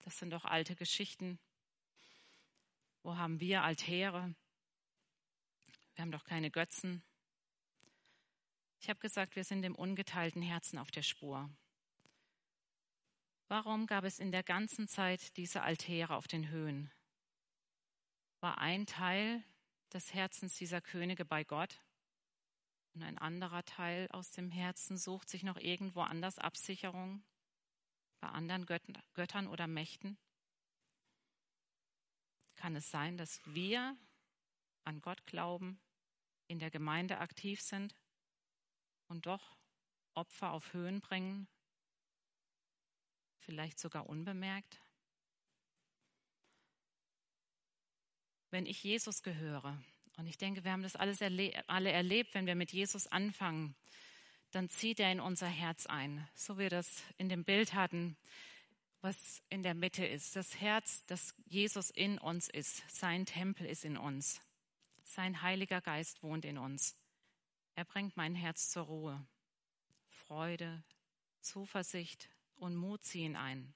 Das 0.00 0.18
sind 0.18 0.30
doch 0.30 0.44
alte 0.44 0.76
Geschichten. 0.76 1.38
Wo 3.02 3.16
haben 3.16 3.40
wir 3.40 3.62
Altäre? 3.62 4.34
Wir 5.98 6.02
haben 6.02 6.12
doch 6.12 6.26
keine 6.26 6.52
Götzen. 6.52 7.02
Ich 8.78 8.88
habe 8.88 9.00
gesagt, 9.00 9.34
wir 9.34 9.42
sind 9.42 9.62
dem 9.62 9.74
ungeteilten 9.74 10.42
Herzen 10.42 10.78
auf 10.78 10.92
der 10.92 11.02
Spur. 11.02 11.50
Warum 13.48 13.88
gab 13.88 14.04
es 14.04 14.20
in 14.20 14.30
der 14.30 14.44
ganzen 14.44 14.86
Zeit 14.86 15.36
diese 15.36 15.62
Altäre 15.62 16.14
auf 16.14 16.28
den 16.28 16.50
Höhen? 16.50 16.92
War 18.38 18.58
ein 18.58 18.86
Teil 18.86 19.42
des 19.92 20.14
Herzens 20.14 20.54
dieser 20.54 20.80
Könige 20.80 21.24
bei 21.24 21.42
Gott 21.42 21.82
und 22.94 23.02
ein 23.02 23.18
anderer 23.18 23.64
Teil 23.64 24.06
aus 24.12 24.30
dem 24.30 24.52
Herzen 24.52 24.98
sucht 24.98 25.28
sich 25.28 25.42
noch 25.42 25.56
irgendwo 25.56 26.02
anders 26.02 26.38
Absicherung 26.38 27.24
bei 28.20 28.28
anderen 28.28 28.66
Göttern 29.14 29.48
oder 29.48 29.66
Mächten? 29.66 30.16
Kann 32.54 32.76
es 32.76 32.88
sein, 32.88 33.16
dass 33.16 33.44
wir 33.46 33.96
an 34.84 35.00
Gott 35.00 35.26
glauben, 35.26 35.80
in 36.48 36.58
der 36.58 36.70
Gemeinde 36.70 37.18
aktiv 37.18 37.60
sind 37.60 37.94
und 39.06 39.26
doch 39.26 39.56
Opfer 40.14 40.52
auf 40.52 40.72
Höhen 40.72 41.00
bringen, 41.00 41.46
vielleicht 43.38 43.78
sogar 43.78 44.08
unbemerkt? 44.08 44.80
Wenn 48.50 48.66
ich 48.66 48.82
Jesus 48.82 49.22
gehöre, 49.22 49.80
und 50.16 50.26
ich 50.26 50.36
denke, 50.36 50.64
wir 50.64 50.72
haben 50.72 50.82
das 50.82 50.96
alles 50.96 51.20
erle 51.20 51.52
alle 51.68 51.92
erlebt, 51.92 52.34
wenn 52.34 52.46
wir 52.46 52.56
mit 52.56 52.72
Jesus 52.72 53.06
anfangen, 53.06 53.76
dann 54.50 54.68
zieht 54.68 54.98
er 54.98 55.12
in 55.12 55.20
unser 55.20 55.46
Herz 55.46 55.86
ein, 55.86 56.26
so 56.34 56.56
wie 56.56 56.62
wir 56.62 56.70
das 56.70 57.04
in 57.18 57.28
dem 57.28 57.44
Bild 57.44 57.74
hatten, 57.74 58.16
was 59.00 59.42
in 59.48 59.62
der 59.62 59.74
Mitte 59.74 60.04
ist. 60.04 60.34
Das 60.34 60.60
Herz, 60.60 61.04
das 61.06 61.34
Jesus 61.46 61.90
in 61.90 62.18
uns 62.18 62.48
ist, 62.48 62.82
sein 62.90 63.26
Tempel 63.26 63.66
ist 63.66 63.84
in 63.84 63.96
uns. 63.96 64.40
Sein 65.08 65.40
Heiliger 65.40 65.80
Geist 65.80 66.22
wohnt 66.22 66.44
in 66.44 66.58
uns. 66.58 66.94
Er 67.74 67.86
bringt 67.86 68.18
mein 68.18 68.34
Herz 68.34 68.68
zur 68.68 68.84
Ruhe. 68.84 69.26
Freude, 70.06 70.84
Zuversicht 71.40 72.28
und 72.56 72.76
Mut 72.76 73.02
ziehen 73.04 73.34
ein. 73.34 73.72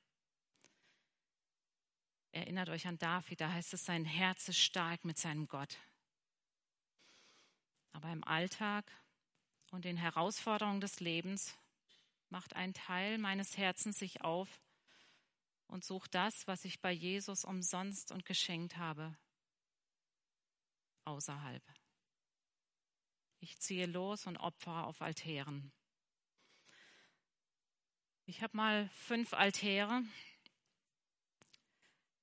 Erinnert 2.33 2.69
euch 2.69 2.87
an 2.87 2.99
David, 2.99 3.41
da 3.41 3.51
heißt 3.51 3.73
es, 3.73 3.87
sein 3.87 4.05
Herz 4.05 4.49
ist 4.49 4.59
stark 4.59 5.07
mit 5.07 5.17
seinem 5.17 5.49
Gott. 5.49 5.79
Aber 7.93 8.13
im 8.13 8.25
Alltag 8.25 8.85
und 9.71 9.87
den 9.87 9.97
Herausforderungen 9.97 10.83
des 10.83 11.01
Lebens 11.01 11.57
macht 12.29 12.55
ein 12.57 12.75
Teil 12.75 13.17
meines 13.17 13.57
Herzens 13.57 13.99
sich 13.99 14.21
auf 14.21 14.61
und 15.67 15.83
sucht 15.83 16.15
das, 16.15 16.47
was 16.47 16.67
ich 16.67 16.81
bei 16.83 16.93
Jesus 16.93 17.45
umsonst 17.47 18.13
und 18.13 18.27
geschenkt 18.27 18.77
habe, 18.77 19.17
außerhalb. 21.05 21.63
Ich 23.41 23.59
ziehe 23.59 23.87
los 23.87 24.27
und 24.27 24.37
opfere 24.37 24.85
auf 24.85 25.03
Altären. 25.03 25.73
Ich 28.27 28.43
habe 28.43 28.57
mal 28.57 28.89
fünf 28.91 29.35
Altäre. 29.35 30.03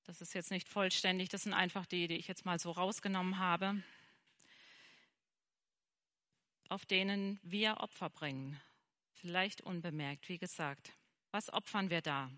Das 0.04 0.20
ist 0.20 0.34
jetzt 0.34 0.50
nicht 0.50 0.68
vollständig, 0.68 1.28
das 1.28 1.42
sind 1.42 1.52
einfach 1.52 1.86
die, 1.86 2.08
die 2.08 2.16
ich 2.16 2.26
jetzt 2.26 2.44
mal 2.44 2.58
so 2.58 2.72
rausgenommen 2.72 3.38
habe, 3.38 3.82
auf 6.68 6.84
denen 6.86 7.38
wir 7.42 7.76
Opfer 7.78 8.10
bringen. 8.10 8.60
Vielleicht 9.12 9.60
unbemerkt, 9.60 10.28
wie 10.28 10.38
gesagt. 10.38 10.92
Was 11.30 11.52
opfern 11.52 11.90
wir 11.90 12.00
da? 12.00 12.30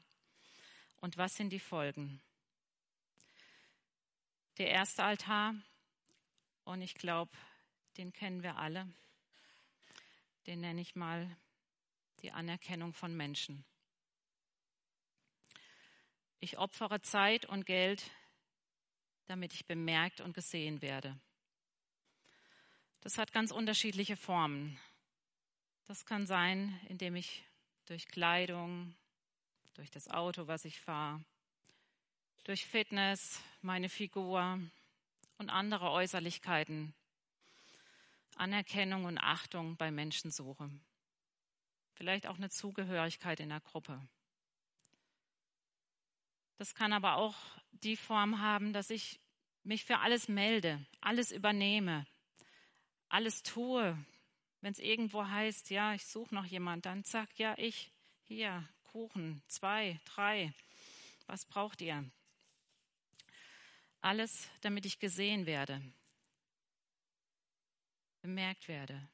Und 1.00 1.16
was 1.16 1.36
sind 1.36 1.50
die 1.50 1.60
Folgen? 1.60 2.20
Der 4.58 4.68
erste 4.68 5.04
Altar 5.04 5.54
und 6.64 6.82
ich 6.82 6.94
glaube, 6.94 7.30
den 7.96 8.12
kennen 8.12 8.42
wir 8.42 8.56
alle. 8.56 8.88
Den 10.46 10.60
nenne 10.60 10.80
ich 10.80 10.94
mal 10.94 11.36
die 12.22 12.32
Anerkennung 12.32 12.92
von 12.92 13.16
Menschen. 13.16 13.64
Ich 16.40 16.58
opfere 16.58 17.00
Zeit 17.02 17.46
und 17.46 17.66
Geld, 17.66 18.10
damit 19.26 19.54
ich 19.54 19.66
bemerkt 19.66 20.20
und 20.20 20.34
gesehen 20.34 20.82
werde. 20.82 21.18
Das 23.00 23.18
hat 23.18 23.32
ganz 23.32 23.50
unterschiedliche 23.50 24.16
Formen. 24.16 24.78
Das 25.86 26.04
kann 26.04 26.26
sein, 26.26 26.80
indem 26.88 27.16
ich 27.16 27.44
durch 27.86 28.06
Kleidung, 28.06 28.94
durch 29.74 29.90
das 29.90 30.08
Auto, 30.08 30.46
was 30.46 30.64
ich 30.64 30.80
fahre, 30.80 31.24
durch 32.44 32.66
Fitness, 32.66 33.40
meine 33.60 33.88
Figur, 33.88 34.60
und 35.42 35.50
andere 35.50 35.90
Äußerlichkeiten 35.90 36.94
Anerkennung 38.36 39.06
und 39.06 39.18
Achtung 39.18 39.76
bei 39.76 39.90
Menschen 39.90 40.30
suche. 40.30 40.70
Vielleicht 41.94 42.28
auch 42.28 42.36
eine 42.36 42.48
Zugehörigkeit 42.48 43.40
in 43.40 43.48
der 43.48 43.60
Gruppe. 43.60 44.00
Das 46.58 46.76
kann 46.76 46.92
aber 46.92 47.16
auch 47.16 47.34
die 47.72 47.96
Form 47.96 48.38
haben, 48.38 48.72
dass 48.72 48.88
ich 48.88 49.18
mich 49.64 49.84
für 49.84 49.98
alles 49.98 50.28
melde, 50.28 50.86
alles 51.00 51.32
übernehme, 51.32 52.06
alles 53.08 53.42
tue. 53.42 53.98
Wenn 54.60 54.72
es 54.72 54.78
irgendwo 54.78 55.26
heißt, 55.26 55.70
ja, 55.70 55.92
ich 55.94 56.06
suche 56.06 56.36
noch 56.36 56.44
jemand, 56.44 56.86
dann 56.86 57.02
sag 57.02 57.36
ja, 57.36 57.56
ich, 57.58 57.90
hier, 58.28 58.68
Kuchen, 58.84 59.42
zwei, 59.48 59.98
drei, 60.04 60.54
was 61.26 61.44
braucht 61.46 61.80
ihr? 61.82 62.08
Alles, 64.02 64.48
damit 64.62 64.84
ich 64.84 64.98
gesehen 64.98 65.46
werde, 65.46 65.80
bemerkt 68.20 68.66
werde. 68.66 69.08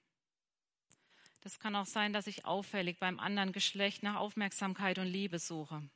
Das 1.42 1.59
kann 1.61 1.76
auch 1.76 1.87
sein, 1.87 2.14
dass 2.14 2.26
ich 2.26 2.47
auffällig 2.47 2.99
beim 2.99 3.21
anderen 3.21 3.52
Geschlecht 3.52 4.02
nach 4.02 4.16
Aufmerksamkeit 4.16 4.99
und 4.99 5.07
Liebe 5.07 5.38
suche. 5.38 5.88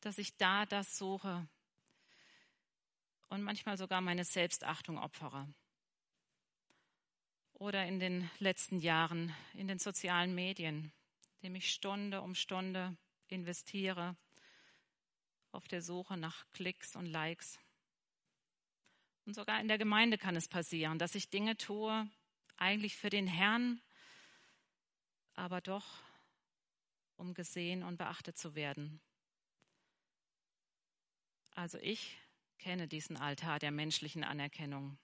Dass 0.00 0.18
ich 0.18 0.36
da 0.36 0.66
das 0.66 0.98
suche 0.98 1.48
und 3.28 3.42
manchmal 3.42 3.78
sogar 3.78 4.02
meine 4.02 4.24
Selbstachtung 4.24 4.98
opfere. 4.98 5.48
Oder 7.54 7.86
in 7.86 8.00
den 8.00 8.30
letzten 8.38 8.80
Jahren 8.80 9.34
in 9.54 9.66
den 9.66 9.78
sozialen 9.78 10.34
Medien, 10.34 10.92
indem 11.40 11.54
ich 11.54 11.72
Stunde 11.72 12.20
um 12.20 12.34
Stunde 12.34 12.98
investiere 13.28 14.14
auf 15.52 15.66
der 15.68 15.80
Suche 15.80 16.18
nach 16.18 16.44
Klicks 16.52 16.96
und 16.96 17.06
Likes 17.06 17.58
Und 19.26 19.34
sogar 19.34 19.60
in 19.60 19.68
der 19.68 19.78
Gemeinde 19.78 20.18
kann 20.18 20.36
es 20.36 20.48
passieren, 20.48 20.98
dass 20.98 21.14
ich 21.14 21.30
Dinge 21.30 21.56
tue, 21.56 22.08
eigentlich 22.56 22.96
für 22.96 23.10
den 23.10 23.26
Herrn, 23.26 23.80
aber 25.34 25.60
doch, 25.60 26.02
um 27.16 27.34
gesehen 27.34 27.82
und 27.82 27.96
beachtet 27.96 28.36
zu 28.36 28.54
werden. 28.54 29.00
Also 31.54 31.78
ich 31.78 32.16
kenne 32.58 32.88
diesen 32.88 33.16
Altar 33.16 33.58
der 33.58 33.70
menschlichen 33.70 34.24
Anerkennung 34.24 34.98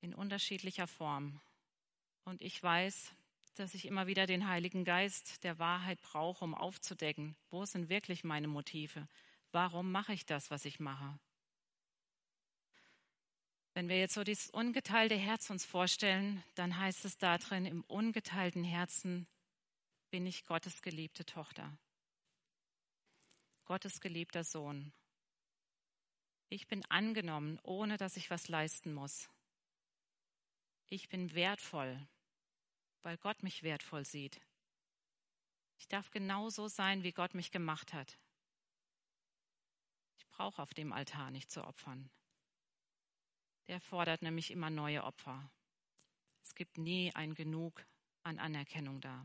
in 0.00 0.14
unterschiedlicher 0.14 0.86
Form. 0.86 1.40
Und 2.24 2.42
ich 2.42 2.62
weiß, 2.62 3.14
dass 3.54 3.74
ich 3.74 3.86
immer 3.86 4.06
wieder 4.06 4.26
den 4.26 4.48
Heiligen 4.48 4.84
Geist 4.84 5.44
der 5.44 5.58
Wahrheit 5.58 6.00
brauche, 6.02 6.44
um 6.44 6.54
aufzudecken, 6.54 7.36
wo 7.50 7.64
sind 7.64 7.88
wirklich 7.88 8.24
meine 8.24 8.48
Motive? 8.48 9.08
Warum 9.52 9.92
mache 9.92 10.12
ich 10.12 10.24
das, 10.24 10.50
was 10.50 10.64
ich 10.64 10.80
mache? 10.80 11.18
Wenn 13.74 13.88
wir 13.88 13.98
jetzt 13.98 14.14
so 14.14 14.22
dieses 14.22 14.50
ungeteilte 14.50 15.14
Herz 15.14 15.48
uns 15.48 15.64
vorstellen, 15.64 16.44
dann 16.54 16.76
heißt 16.76 17.06
es 17.06 17.16
da 17.16 17.38
drin, 17.38 17.64
im 17.64 17.82
ungeteilten 17.84 18.64
Herzen 18.64 19.26
bin 20.10 20.26
ich 20.26 20.44
Gottes 20.44 20.82
geliebte 20.82 21.24
Tochter, 21.24 21.78
Gottes 23.64 24.00
geliebter 24.00 24.44
Sohn. 24.44 24.92
Ich 26.50 26.66
bin 26.66 26.84
angenommen, 26.90 27.58
ohne 27.62 27.96
dass 27.96 28.18
ich 28.18 28.28
was 28.28 28.48
leisten 28.48 28.92
muss. 28.92 29.30
Ich 30.88 31.08
bin 31.08 31.34
wertvoll, 31.34 32.06
weil 33.00 33.16
Gott 33.16 33.42
mich 33.42 33.62
wertvoll 33.62 34.04
sieht. 34.04 34.38
Ich 35.78 35.88
darf 35.88 36.10
genauso 36.10 36.68
sein, 36.68 37.02
wie 37.04 37.12
Gott 37.12 37.32
mich 37.32 37.50
gemacht 37.50 37.94
hat. 37.94 38.18
Ich 40.18 40.28
brauche 40.28 40.60
auf 40.60 40.74
dem 40.74 40.92
Altar 40.92 41.30
nicht 41.30 41.50
zu 41.50 41.64
opfern. 41.64 42.10
Der 43.68 43.80
fordert 43.80 44.22
nämlich 44.22 44.50
immer 44.50 44.70
neue 44.70 45.04
Opfer. 45.04 45.50
Es 46.42 46.54
gibt 46.54 46.78
nie 46.78 47.14
ein 47.14 47.34
Genug 47.34 47.84
an 48.22 48.38
Anerkennung 48.38 49.00
da. 49.00 49.24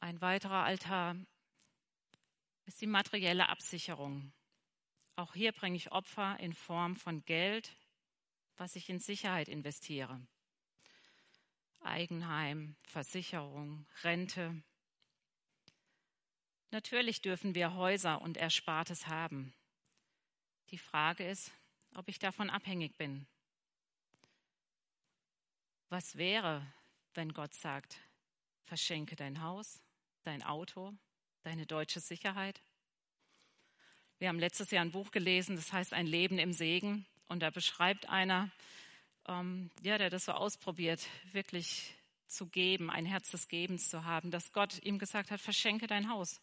Ein 0.00 0.20
weiterer 0.20 0.64
Altar 0.64 1.16
ist 2.66 2.80
die 2.80 2.86
materielle 2.86 3.48
Absicherung. 3.48 4.32
Auch 5.16 5.34
hier 5.34 5.52
bringe 5.52 5.76
ich 5.76 5.92
Opfer 5.92 6.38
in 6.40 6.52
Form 6.52 6.94
von 6.94 7.24
Geld, 7.24 7.74
was 8.56 8.76
ich 8.76 8.88
in 8.90 9.00
Sicherheit 9.00 9.48
investiere. 9.48 10.20
Eigenheim, 11.80 12.76
Versicherung, 12.82 13.86
Rente. 14.02 14.62
Natürlich 16.76 17.22
dürfen 17.22 17.54
wir 17.54 17.72
Häuser 17.72 18.20
und 18.20 18.36
Erspartes 18.36 19.06
haben. 19.06 19.54
Die 20.68 20.76
Frage 20.76 21.26
ist, 21.26 21.50
ob 21.94 22.06
ich 22.06 22.18
davon 22.18 22.50
abhängig 22.50 22.98
bin. 22.98 23.26
Was 25.88 26.18
wäre, 26.18 26.70
wenn 27.14 27.32
Gott 27.32 27.54
sagt, 27.54 27.96
verschenke 28.66 29.16
dein 29.16 29.40
Haus, 29.40 29.80
dein 30.22 30.42
Auto, 30.42 30.92
deine 31.44 31.64
deutsche 31.64 32.00
Sicherheit. 32.00 32.60
Wir 34.18 34.28
haben 34.28 34.38
letztes 34.38 34.70
Jahr 34.70 34.84
ein 34.84 34.92
Buch 34.92 35.12
gelesen, 35.12 35.56
das 35.56 35.72
heißt 35.72 35.94
Ein 35.94 36.06
Leben 36.06 36.38
im 36.38 36.52
Segen. 36.52 37.06
Und 37.26 37.40
da 37.40 37.48
beschreibt 37.48 38.10
einer, 38.10 38.50
ähm, 39.28 39.70
ja, 39.80 39.96
der 39.96 40.10
das 40.10 40.26
so 40.26 40.32
ausprobiert, 40.32 41.00
wirklich 41.32 41.94
zu 42.26 42.44
geben, 42.44 42.90
ein 42.90 43.06
Herz 43.06 43.30
des 43.30 43.48
Gebens 43.48 43.88
zu 43.88 44.04
haben, 44.04 44.30
dass 44.30 44.52
Gott 44.52 44.84
ihm 44.84 44.98
gesagt 44.98 45.30
hat, 45.30 45.40
verschenke 45.40 45.86
dein 45.86 46.10
Haus. 46.10 46.42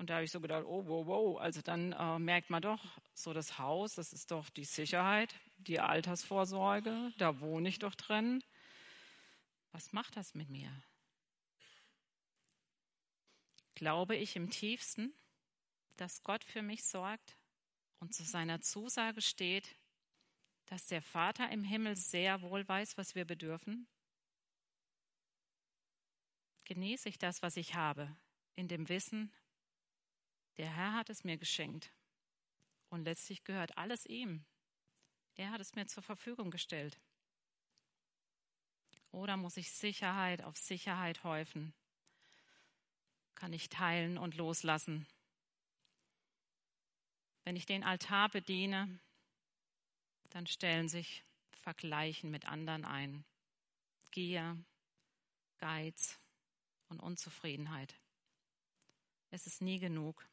Und 0.00 0.08
da 0.08 0.14
habe 0.14 0.24
ich 0.24 0.30
so 0.30 0.40
gedacht, 0.40 0.64
oh, 0.64 0.82
wow, 0.86 1.06
wow. 1.06 1.40
Also 1.40 1.60
dann 1.60 1.92
äh, 1.92 2.18
merkt 2.18 2.48
man 2.48 2.62
doch, 2.62 2.82
so 3.12 3.34
das 3.34 3.58
Haus, 3.58 3.96
das 3.96 4.14
ist 4.14 4.30
doch 4.30 4.48
die 4.48 4.64
Sicherheit, 4.64 5.34
die 5.58 5.78
Altersvorsorge, 5.78 7.12
da 7.18 7.38
wohne 7.40 7.68
ich 7.68 7.78
doch 7.78 7.94
drin. 7.94 8.42
Was 9.72 9.92
macht 9.92 10.16
das 10.16 10.34
mit 10.34 10.48
mir? 10.48 10.72
glaube 13.80 14.14
ich 14.14 14.36
im 14.36 14.50
tiefsten, 14.50 15.14
dass 15.96 16.22
Gott 16.22 16.44
für 16.44 16.60
mich 16.60 16.84
sorgt 16.84 17.38
und 17.98 18.14
zu 18.14 18.24
seiner 18.24 18.60
Zusage 18.60 19.22
steht, 19.22 19.74
dass 20.66 20.86
der 20.86 21.00
Vater 21.00 21.50
im 21.50 21.64
Himmel 21.64 21.96
sehr 21.96 22.42
wohl 22.42 22.68
weiß, 22.68 22.98
was 22.98 23.14
wir 23.14 23.24
bedürfen? 23.24 23.88
Genieße 26.64 27.08
ich 27.08 27.18
das, 27.18 27.40
was 27.40 27.56
ich 27.56 27.74
habe, 27.74 28.14
in 28.54 28.68
dem 28.68 28.90
Wissen, 28.90 29.32
der 30.56 30.74
Herr 30.74 30.94
hat 30.94 31.10
es 31.10 31.24
mir 31.24 31.36
geschenkt 31.36 31.92
und 32.88 33.04
letztlich 33.04 33.44
gehört 33.44 33.76
alles 33.78 34.06
ihm. 34.06 34.44
Er 35.36 35.50
hat 35.50 35.60
es 35.60 35.74
mir 35.74 35.86
zur 35.86 36.02
Verfügung 36.02 36.50
gestellt. 36.50 36.98
Oder 39.10 39.36
muss 39.36 39.56
ich 39.56 39.72
Sicherheit 39.72 40.42
auf 40.42 40.56
Sicherheit 40.56 41.24
häufen 41.24 41.74
kann 43.40 43.54
ich 43.54 43.70
teilen 43.70 44.18
und 44.18 44.36
loslassen. 44.36 45.06
Wenn 47.44 47.56
ich 47.56 47.64
den 47.64 47.82
Altar 47.82 48.28
bediene, 48.28 49.00
dann 50.28 50.46
stellen 50.46 50.90
sich 50.90 51.24
Vergleichen 51.52 52.30
mit 52.30 52.44
anderen 52.44 52.84
ein. 52.84 53.24
Gier, 54.10 54.62
Geiz 55.56 56.20
und 56.88 57.00
Unzufriedenheit. 57.00 57.98
Es 59.30 59.46
ist 59.46 59.62
nie 59.62 59.78
genug. 59.78 60.28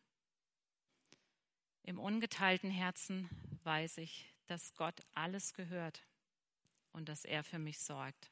Im 1.88 2.00
ungeteilten 2.00 2.70
Herzen 2.70 3.30
weiß 3.64 4.00
ich, 4.00 4.30
dass 4.48 4.76
Gott 4.76 5.02
alles 5.14 5.54
gehört 5.54 6.04
und 6.92 7.08
dass 7.08 7.24
er 7.24 7.46
für 7.46 7.60
mich 7.60 7.80
sorgt. 7.80 8.30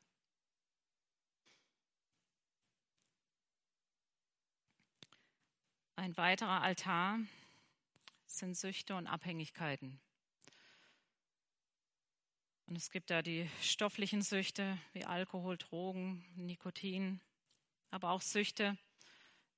Ein 5.95 6.17
weiterer 6.17 6.63
Altar 6.63 7.19
sind 8.25 8.57
Süchte 8.57 8.93
und 8.93 9.07
Abhängigkeiten. 9.07 10.01
Und 12.65 12.75
es 12.75 12.91
gibt 12.91 13.09
da 13.09 13.21
die 13.21 13.49
stofflichen 13.61 14.21
Süchte 14.21 14.77
wie 14.91 15.05
Alkohol, 15.05 15.57
Drogen, 15.57 16.25
Nikotin, 16.35 17.21
aber 17.89 18.09
auch 18.09 18.21
Süchte 18.21 18.77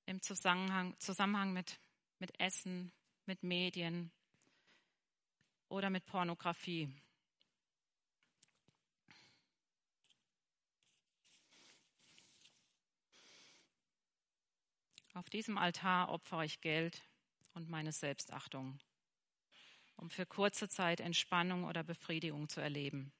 im 0.05 0.21
Zusammenhang, 0.21 0.95
Zusammenhang 0.99 1.51
mit, 1.51 1.79
mit 2.19 2.39
Essen, 2.39 2.91
mit 3.27 3.43
Medien 3.43 4.11
oder 5.69 5.89
mit 5.89 6.05
Pornografie. 6.05 6.89
Auf 15.13 15.29
diesem 15.29 15.57
Altar 15.57 16.09
opfere 16.09 16.45
ich 16.45 16.61
Geld 16.61 17.03
und 17.53 17.69
meine 17.69 17.91
Selbstachtung, 17.91 18.79
um 19.95 20.11
für 20.11 20.27
kurze 20.27 20.69
Zeit 20.69 20.99
Entspannung 20.99 21.63
oder 21.63 21.83
Befriedigung 21.83 22.47
zu 22.49 22.61
erleben. 22.61 23.11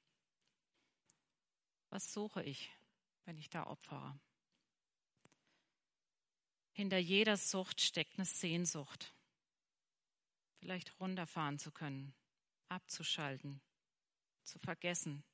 Was 1.90 2.12
suche 2.12 2.42
ich, 2.44 2.70
wenn 3.24 3.36
ich 3.36 3.50
da 3.50 3.66
opfere? 3.66 4.18
Hinter 6.72 6.98
jeder 6.98 7.36
Sucht 7.36 7.80
steckt 7.80 8.16
eine 8.16 8.26
Sehnsucht, 8.26 9.12
vielleicht 10.58 10.98
runterfahren 11.00 11.58
zu 11.58 11.70
können, 11.70 12.14
abzuschalten, 12.68 13.60
zu 14.44 14.58
vergessen, 14.58 15.24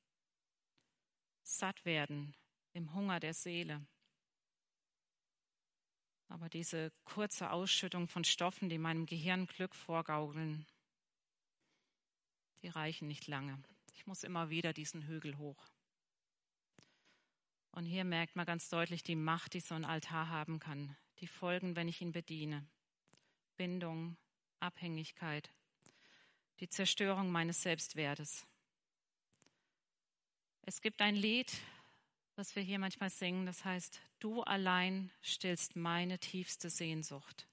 satt 1.43 1.85
werden 1.85 2.35
im 2.73 2.93
Hunger 2.93 3.19
der 3.19 3.33
Seele. 3.33 3.85
Aber 6.27 6.49
diese 6.49 6.91
kurze 7.03 7.51
Ausschüttung 7.51 8.07
von 8.07 8.23
Stoffen, 8.23 8.69
die 8.69 8.77
meinem 8.77 9.05
Gehirn 9.05 9.45
Glück 9.45 9.75
vorgaukeln, 9.75 10.65
die 12.61 12.67
reichen 12.67 13.07
nicht 13.07 13.27
lange. 13.27 13.61
Ich 13.93 14.07
muss 14.07 14.23
immer 14.23 14.49
wieder 14.49 14.73
diesen 14.73 15.03
Hügel 15.03 15.37
hoch. 15.37 15.67
Und 17.71 17.85
hier 17.85 18.05
merkt 18.05 18.35
man 18.35 18.45
ganz 18.45 18.69
deutlich 18.69 19.03
die 19.03 19.15
Macht, 19.15 19.53
die 19.53 19.59
so 19.59 19.75
ein 19.75 19.85
Altar 19.85 20.29
haben 20.29 20.59
kann. 20.59 20.95
Die 21.19 21.27
Folgen, 21.27 21.75
wenn 21.75 21.87
ich 21.87 22.01
ihn 22.01 22.11
bediene. 22.11 22.65
Bindung, 23.57 24.17
Abhängigkeit, 24.59 25.49
die 26.59 26.69
Zerstörung 26.69 27.31
meines 27.31 27.61
Selbstwertes. 27.61 28.45
Es 30.63 30.81
gibt 30.81 31.01
ein 31.01 31.15
Lied, 31.15 31.53
was 32.35 32.55
wir 32.55 32.63
hier 32.63 32.79
manchmal 32.79 33.09
singen, 33.09 33.45
das 33.45 33.63
heißt, 33.63 34.01
du 34.19 34.41
allein 34.41 35.11
stillst 35.21 35.75
meine 35.75 36.19
tiefste 36.19 36.69
Sehnsucht. 36.69 37.47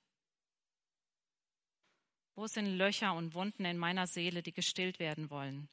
Wo 2.35 2.47
sind 2.47 2.67
Löcher 2.67 3.15
und 3.15 3.35
Wunden 3.35 3.65
in 3.65 3.77
meiner 3.77 4.07
Seele, 4.07 4.43
die 4.43 4.53
gestillt 4.53 4.99
werden 4.99 5.31
wollen? 5.31 5.69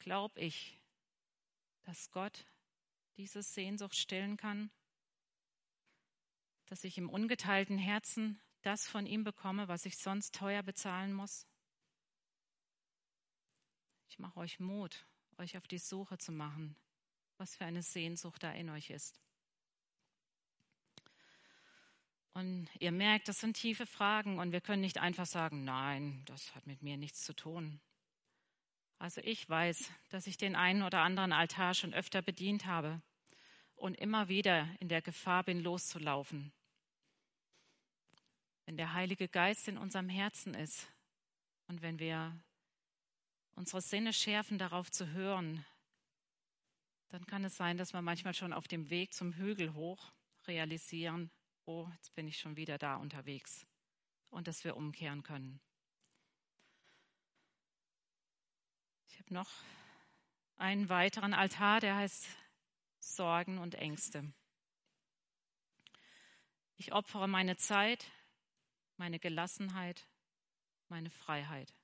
Glaub 0.00 0.36
ich, 0.36 0.78
dass 1.84 2.10
Gott 2.10 2.44
diese 3.16 3.42
Sehnsucht 3.42 3.96
stillen 3.96 4.36
kann? 4.36 4.70
Dass 6.66 6.82
ich 6.82 6.98
im 6.98 7.08
ungeteilten 7.08 7.78
Herzen 7.78 8.40
das 8.64 8.86
von 8.86 9.06
ihm 9.06 9.24
bekomme, 9.24 9.68
was 9.68 9.84
ich 9.84 9.96
sonst 9.96 10.34
teuer 10.34 10.62
bezahlen 10.62 11.12
muss? 11.12 11.46
Ich 14.08 14.18
mache 14.18 14.38
euch 14.40 14.60
Mut, 14.60 15.06
euch 15.38 15.56
auf 15.56 15.66
die 15.66 15.78
Suche 15.78 16.18
zu 16.18 16.32
machen, 16.32 16.76
was 17.36 17.56
für 17.56 17.64
eine 17.64 17.82
Sehnsucht 17.82 18.42
da 18.42 18.52
in 18.52 18.70
euch 18.70 18.90
ist. 18.90 19.20
Und 22.32 22.68
ihr 22.80 22.90
merkt, 22.90 23.28
das 23.28 23.38
sind 23.38 23.54
tiefe 23.56 23.86
Fragen 23.86 24.38
und 24.38 24.50
wir 24.50 24.60
können 24.60 24.80
nicht 24.80 24.98
einfach 24.98 25.26
sagen, 25.26 25.64
nein, 25.64 26.22
das 26.26 26.54
hat 26.54 26.66
mit 26.66 26.82
mir 26.82 26.96
nichts 26.96 27.22
zu 27.22 27.32
tun. 27.32 27.80
Also 28.98 29.20
ich 29.20 29.48
weiß, 29.48 29.92
dass 30.08 30.26
ich 30.26 30.36
den 30.36 30.56
einen 30.56 30.82
oder 30.82 31.00
anderen 31.00 31.32
Altar 31.32 31.74
schon 31.74 31.94
öfter 31.94 32.22
bedient 32.22 32.66
habe 32.66 33.02
und 33.76 33.96
immer 33.96 34.28
wieder 34.28 34.68
in 34.80 34.88
der 34.88 35.02
Gefahr 35.02 35.44
bin, 35.44 35.60
loszulaufen. 35.60 36.52
Wenn 38.66 38.76
der 38.76 38.94
Heilige 38.94 39.28
Geist 39.28 39.68
in 39.68 39.76
unserem 39.76 40.08
Herzen 40.08 40.54
ist 40.54 40.88
und 41.66 41.82
wenn 41.82 41.98
wir 41.98 42.38
unsere 43.54 43.80
Sinne 43.80 44.12
schärfen, 44.12 44.58
darauf 44.58 44.90
zu 44.90 45.08
hören, 45.08 45.64
dann 47.08 47.26
kann 47.26 47.44
es 47.44 47.56
sein, 47.56 47.76
dass 47.76 47.92
wir 47.92 48.02
manchmal 48.02 48.34
schon 48.34 48.52
auf 48.52 48.66
dem 48.66 48.90
Weg 48.90 49.12
zum 49.12 49.32
Hügel 49.34 49.74
hoch 49.74 50.10
realisieren, 50.46 51.30
oh, 51.66 51.88
jetzt 51.94 52.14
bin 52.14 52.26
ich 52.26 52.38
schon 52.38 52.56
wieder 52.56 52.78
da 52.78 52.96
unterwegs 52.96 53.66
und 54.30 54.48
dass 54.48 54.64
wir 54.64 54.76
umkehren 54.76 55.22
können. 55.22 55.60
Ich 59.06 59.18
habe 59.20 59.32
noch 59.32 59.50
einen 60.56 60.88
weiteren 60.88 61.34
Altar, 61.34 61.80
der 61.80 61.96
heißt 61.96 62.26
Sorgen 62.98 63.58
und 63.58 63.74
Ängste. 63.76 64.32
Ich 66.76 66.92
opfere 66.92 67.28
meine 67.28 67.56
Zeit, 67.56 68.10
meine 68.96 69.18
Gelassenheit, 69.18 70.06
meine 70.88 71.10
Freiheit. 71.10 71.74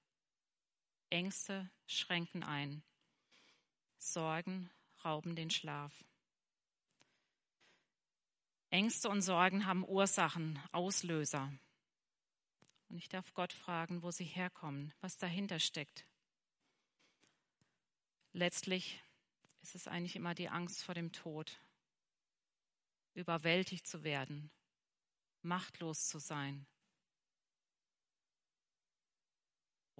Ängste 1.10 1.68
schränken 1.86 2.42
ein. 2.42 2.82
Sorgen 3.98 4.70
rauben 5.04 5.34
den 5.34 5.50
Schlaf. 5.50 6.04
Ängste 8.70 9.08
und 9.08 9.22
Sorgen 9.22 9.66
haben 9.66 9.84
Ursachen, 9.84 10.60
Auslöser. 10.70 11.52
Und 12.88 12.98
ich 12.98 13.08
darf 13.08 13.34
Gott 13.34 13.52
fragen, 13.52 14.02
wo 14.02 14.10
sie 14.10 14.24
herkommen, 14.24 14.92
was 15.00 15.16
dahinter 15.18 15.58
steckt. 15.58 16.06
Letztlich 18.32 19.02
ist 19.62 19.74
es 19.74 19.88
eigentlich 19.88 20.14
immer 20.14 20.34
die 20.34 20.48
Angst 20.48 20.84
vor 20.84 20.94
dem 20.94 21.10
Tod, 21.10 21.60
überwältigt 23.14 23.86
zu 23.88 24.04
werden, 24.04 24.50
machtlos 25.42 26.06
zu 26.06 26.20
sein 26.20 26.66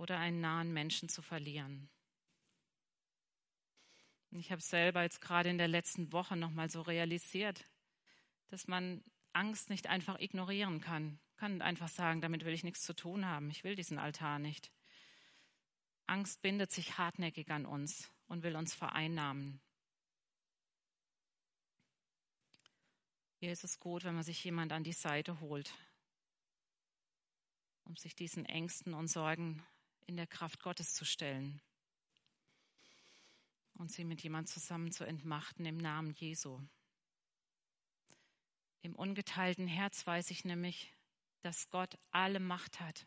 oder 0.00 0.18
einen 0.18 0.40
nahen 0.40 0.72
Menschen 0.72 1.10
zu 1.10 1.20
verlieren. 1.20 1.90
Ich 4.30 4.50
habe 4.50 4.62
selber 4.62 5.02
jetzt 5.02 5.20
gerade 5.20 5.50
in 5.50 5.58
der 5.58 5.68
letzten 5.68 6.10
Woche 6.10 6.36
noch 6.36 6.50
mal 6.50 6.70
so 6.70 6.80
realisiert, 6.80 7.68
dass 8.48 8.66
man 8.66 9.04
Angst 9.34 9.68
nicht 9.68 9.88
einfach 9.88 10.18
ignorieren 10.18 10.80
kann. 10.80 11.20
Kann 11.36 11.60
einfach 11.60 11.88
sagen, 11.88 12.22
damit 12.22 12.46
will 12.46 12.54
ich 12.54 12.64
nichts 12.64 12.82
zu 12.82 12.94
tun 12.94 13.26
haben. 13.26 13.50
Ich 13.50 13.62
will 13.62 13.74
diesen 13.74 13.98
Altar 13.98 14.38
nicht. 14.38 14.72
Angst 16.06 16.40
bindet 16.40 16.72
sich 16.72 16.96
hartnäckig 16.96 17.50
an 17.50 17.66
uns 17.66 18.10
und 18.26 18.42
will 18.42 18.56
uns 18.56 18.74
vereinnahmen. 18.74 19.60
Hier 23.38 23.52
ist 23.52 23.64
es 23.64 23.78
gut, 23.78 24.04
wenn 24.04 24.14
man 24.14 24.24
sich 24.24 24.42
jemand 24.44 24.72
an 24.72 24.82
die 24.82 24.92
Seite 24.92 25.40
holt, 25.40 25.74
um 27.84 27.96
sich 27.96 28.14
diesen 28.14 28.46
Ängsten 28.46 28.94
und 28.94 29.08
Sorgen 29.08 29.62
in 30.10 30.16
der 30.16 30.26
Kraft 30.26 30.60
Gottes 30.60 30.92
zu 30.92 31.04
stellen 31.04 31.62
und 33.74 33.92
sie 33.92 34.04
mit 34.04 34.24
jemand 34.24 34.48
zusammen 34.48 34.90
zu 34.90 35.04
entmachten 35.04 35.64
im 35.64 35.76
Namen 35.76 36.14
Jesu. 36.14 36.60
Im 38.82 38.96
ungeteilten 38.96 39.68
Herz 39.68 40.04
weiß 40.04 40.32
ich 40.32 40.44
nämlich, 40.44 40.92
dass 41.42 41.70
Gott 41.70 41.96
alle 42.10 42.40
Macht 42.40 42.80
hat. 42.80 43.06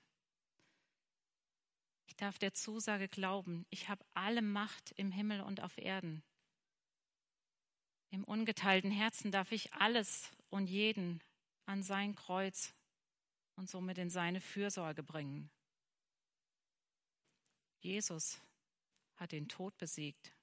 Ich 2.08 2.16
darf 2.16 2.40
der 2.40 2.54
Zusage 2.54 3.10
glauben, 3.10 3.66
ich 3.70 3.90
habe 3.90 4.06
alle 4.14 4.42
Macht 4.42 4.94
im 4.94 5.12
Himmel 5.12 5.42
und 5.42 5.60
auf 5.60 5.78
Erden. 5.78 6.24
Im 8.12 8.24
ungeteilten 8.24 8.92
Herzen 8.92 9.30
darf 9.30 9.52
ich 9.52 9.74
alles 9.74 10.32
und 10.50 10.68
jeden 10.68 11.22
an 11.66 11.84
sein 11.84 12.16
Kreuz 12.16 12.74
und 13.58 13.70
somit 13.70 13.98
in 13.98 14.10
seine 14.10 14.40
Fürsorge 14.40 15.04
bringen. 15.04 15.52
Jesus 17.84 18.42
hat 19.16 19.32
den 19.32 19.48
Tod 19.48 19.78
besiegt. 19.78 20.34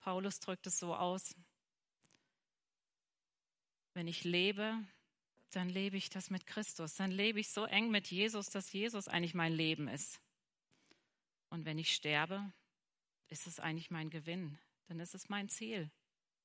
Paulus 0.00 0.38
drückt 0.40 0.66
es 0.66 0.78
so 0.78 0.94
aus, 0.94 1.34
wenn 3.94 4.06
ich 4.08 4.24
lebe, 4.24 4.76
dann 5.50 5.68
lebe 5.68 5.96
ich 5.96 6.10
das 6.10 6.30
mit 6.30 6.46
Christus. 6.46 6.96
Dann 6.96 7.10
lebe 7.10 7.38
ich 7.40 7.48
so 7.48 7.64
eng 7.64 7.90
mit 7.90 8.10
Jesus, 8.10 8.50
dass 8.50 8.72
Jesus 8.72 9.08
eigentlich 9.08 9.34
mein 9.34 9.52
Leben 9.52 9.88
ist. 9.88 10.20
Und 11.48 11.64
wenn 11.64 11.78
ich 11.78 11.94
sterbe, 11.94 12.52
ist 13.28 13.46
es 13.46 13.60
eigentlich 13.60 13.90
mein 13.90 14.10
Gewinn. 14.10 14.58
Dann 14.88 14.98
ist 14.98 15.14
es 15.14 15.28
mein 15.28 15.48
Ziel. 15.48 15.90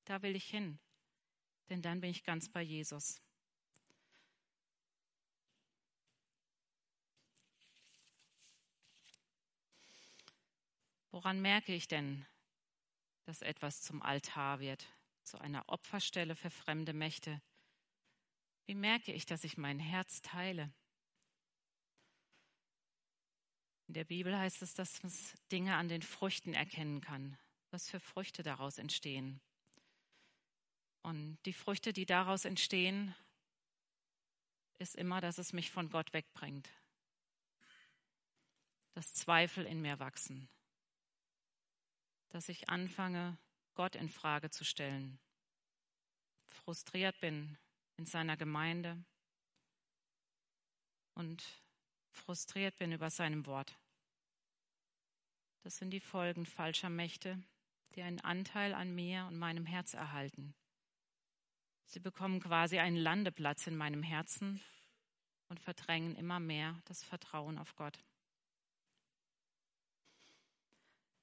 Da 0.04 0.22
will 0.22 0.36
ich 0.36 0.44
hin. 0.44 0.78
Denn 1.68 1.82
dann 1.82 2.00
bin 2.00 2.10
ich 2.10 2.22
ganz 2.22 2.48
bei 2.48 2.62
Jesus. 2.62 3.20
Woran 11.10 11.40
merke 11.40 11.74
ich 11.74 11.88
denn, 11.88 12.24
dass 13.24 13.42
etwas 13.42 13.82
zum 13.82 14.02
Altar 14.02 14.60
wird? 14.60 14.86
zu 15.30 15.40
einer 15.40 15.68
Opferstelle 15.68 16.34
für 16.34 16.50
fremde 16.50 16.92
Mächte? 16.92 17.40
Wie 18.66 18.74
merke 18.74 19.12
ich, 19.12 19.26
dass 19.26 19.44
ich 19.44 19.56
mein 19.56 19.78
Herz 19.78 20.22
teile? 20.22 20.72
In 23.86 23.94
der 23.94 24.04
Bibel 24.04 24.36
heißt 24.36 24.62
es, 24.62 24.74
dass 24.74 25.02
man 25.02 25.12
Dinge 25.50 25.76
an 25.76 25.88
den 25.88 26.02
Früchten 26.02 26.52
erkennen 26.52 27.00
kann, 27.00 27.38
was 27.70 27.88
für 27.88 28.00
Früchte 28.00 28.42
daraus 28.42 28.78
entstehen. 28.78 29.40
Und 31.02 31.38
die 31.46 31.52
Früchte, 31.52 31.92
die 31.92 32.06
daraus 32.06 32.44
entstehen, 32.44 33.14
ist 34.78 34.96
immer, 34.96 35.20
dass 35.20 35.38
es 35.38 35.52
mich 35.52 35.70
von 35.70 35.90
Gott 35.90 36.12
wegbringt. 36.12 36.68
Dass 38.94 39.14
Zweifel 39.14 39.64
in 39.64 39.80
mir 39.80 39.98
wachsen. 39.98 40.48
Dass 42.30 42.48
ich 42.48 42.68
anfange, 42.68 43.38
Gott 43.74 43.94
in 43.94 44.08
Frage 44.08 44.50
zu 44.50 44.64
stellen, 44.64 45.18
frustriert 46.46 47.18
bin 47.20 47.56
in 47.96 48.06
seiner 48.06 48.36
Gemeinde 48.36 49.04
und 51.14 51.44
frustriert 52.10 52.76
bin 52.76 52.92
über 52.92 53.10
seinem 53.10 53.46
Wort. 53.46 53.76
Das 55.62 55.76
sind 55.76 55.90
die 55.90 56.00
Folgen 56.00 56.46
falscher 56.46 56.88
Mächte, 56.88 57.42
die 57.94 58.02
einen 58.02 58.20
Anteil 58.20 58.74
an 58.74 58.94
mir 58.94 59.26
und 59.26 59.38
meinem 59.38 59.66
Herz 59.66 59.94
erhalten. 59.94 60.54
Sie 61.84 62.00
bekommen 62.00 62.40
quasi 62.40 62.78
einen 62.78 62.96
Landeplatz 62.96 63.66
in 63.66 63.76
meinem 63.76 64.02
Herzen 64.02 64.60
und 65.48 65.60
verdrängen 65.60 66.14
immer 66.16 66.38
mehr 66.38 66.80
das 66.84 67.02
Vertrauen 67.02 67.58
auf 67.58 67.74
Gott. 67.76 67.98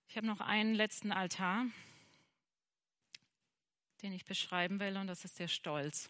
Ich 0.10 0.16
habe 0.16 0.26
noch 0.26 0.40
einen 0.40 0.74
letzten 0.74 1.12
Altar, 1.12 1.66
den 4.02 4.14
ich 4.14 4.24
beschreiben 4.24 4.80
will, 4.80 4.96
und 4.96 5.08
das 5.08 5.26
ist 5.26 5.38
der 5.38 5.50
Stolz. 5.50 6.10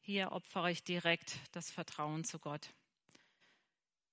Hier 0.00 0.32
opfere 0.32 0.70
ich 0.70 0.82
direkt 0.82 1.38
das 1.52 1.70
Vertrauen 1.70 2.24
zu 2.24 2.38
Gott, 2.38 2.72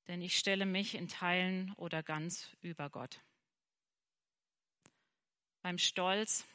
denn 0.08 0.22
ich 0.22 0.38
stelle 0.38 0.66
mich 0.66 0.96
in 0.96 1.08
Teilen 1.08 1.72
oder 1.76 2.04
ganz 2.04 2.50
über 2.62 2.90
Gott. 2.90 3.22
Beim 5.62 5.78
Stolz 5.78 6.46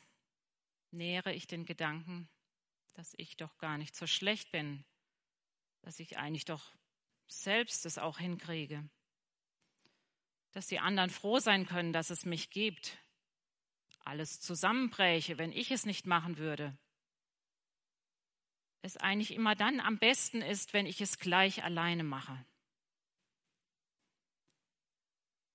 nähere 0.91 1.33
ich 1.33 1.47
den 1.47 1.65
Gedanken, 1.65 2.29
dass 2.93 3.15
ich 3.17 3.39
doch 3.39 3.57
gar 3.57 3.79
nicht 3.79 3.97
so 3.97 4.07
schlecht 4.07 4.53
bin, 4.53 4.85
dass 5.81 5.99
ich 5.99 6.19
eigentlich 6.19 6.45
doch 6.45 6.75
selbst 7.27 7.87
es 7.87 7.97
auch 7.97 8.19
hinkriege, 8.19 8.87
dass 10.53 10.67
die 10.67 10.81
anderen 10.81 11.11
froh 11.11 11.39
sein 11.39 11.67
können, 11.67 11.93
dass 11.93 12.11
es 12.11 12.25
mich 12.25 12.51
gibt, 12.51 12.99
alles 14.05 14.41
zusammenbräche, 14.41 15.39
wenn 15.39 15.53
ich 15.53 15.71
es 15.71 15.87
nicht 15.87 16.07
machen 16.07 16.39
würde. 16.39 16.77
Es 18.83 18.97
eigentlich 18.97 19.33
immer 19.33 19.55
dann 19.55 19.79
am 19.79 19.99
besten 19.99 20.41
ist, 20.43 20.73
wenn 20.73 20.87
ich 20.87 21.01
es 21.01 21.19
gleich 21.19 21.63
alleine 21.63 22.03
mache. 22.03 22.45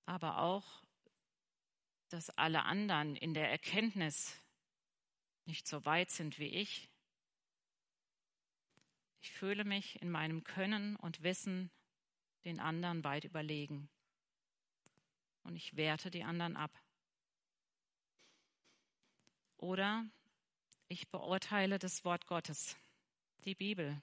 Aber 0.06 0.38
auch, 0.38 0.82
dass 2.08 2.30
alle 2.30 2.62
anderen 2.62 3.16
in 3.16 3.34
der 3.34 3.50
Erkenntnis 3.50 4.40
nicht 5.44 5.66
so 5.66 5.84
weit 5.84 6.10
sind 6.10 6.38
wie 6.38 6.48
ich. 6.48 6.88
Ich 9.20 9.32
fühle 9.32 9.64
mich 9.64 10.00
in 10.00 10.10
meinem 10.10 10.44
Können 10.44 10.94
und 10.96 11.24
Wissen 11.24 11.70
den 12.44 12.60
anderen 12.60 13.02
weit 13.02 13.24
überlegen. 13.24 13.88
Und 15.46 15.54
ich 15.54 15.76
werte 15.76 16.10
die 16.10 16.24
anderen 16.24 16.56
ab. 16.56 16.76
Oder 19.58 20.04
ich 20.88 21.08
beurteile 21.08 21.78
das 21.78 22.04
Wort 22.04 22.26
Gottes, 22.26 22.76
die 23.44 23.54
Bibel. 23.54 24.02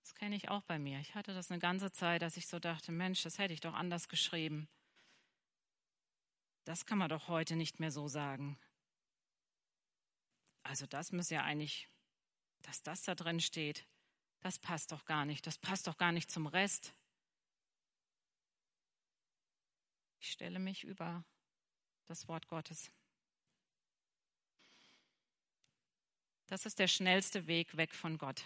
Das 0.00 0.14
kenne 0.14 0.36
ich 0.36 0.48
auch 0.48 0.62
bei 0.62 0.78
mir. 0.78 1.00
Ich 1.00 1.16
hatte 1.16 1.34
das 1.34 1.50
eine 1.50 1.58
ganze 1.58 1.90
Zeit, 1.90 2.22
dass 2.22 2.36
ich 2.36 2.46
so 2.46 2.60
dachte, 2.60 2.92
Mensch, 2.92 3.22
das 3.22 3.38
hätte 3.38 3.54
ich 3.54 3.60
doch 3.60 3.74
anders 3.74 4.08
geschrieben. 4.08 4.68
Das 6.64 6.86
kann 6.86 6.98
man 6.98 7.08
doch 7.08 7.26
heute 7.26 7.56
nicht 7.56 7.80
mehr 7.80 7.90
so 7.90 8.06
sagen. 8.06 8.56
Also 10.62 10.86
das 10.86 11.10
muss 11.10 11.28
ja 11.30 11.42
eigentlich, 11.42 11.88
dass 12.62 12.82
das 12.84 13.02
da 13.02 13.16
drin 13.16 13.40
steht, 13.40 13.84
das 14.40 14.60
passt 14.60 14.92
doch 14.92 15.04
gar 15.04 15.24
nicht. 15.24 15.46
Das 15.46 15.58
passt 15.58 15.88
doch 15.88 15.96
gar 15.96 16.12
nicht 16.12 16.30
zum 16.30 16.46
Rest. 16.46 16.94
Ich 20.20 20.32
stelle 20.32 20.58
mich 20.58 20.84
über 20.84 21.24
das 22.06 22.28
Wort 22.28 22.48
Gottes. 22.48 22.90
Das 26.46 26.64
ist 26.64 26.78
der 26.78 26.88
schnellste 26.88 27.46
Weg 27.46 27.76
weg 27.76 27.94
von 27.94 28.16
Gott, 28.16 28.42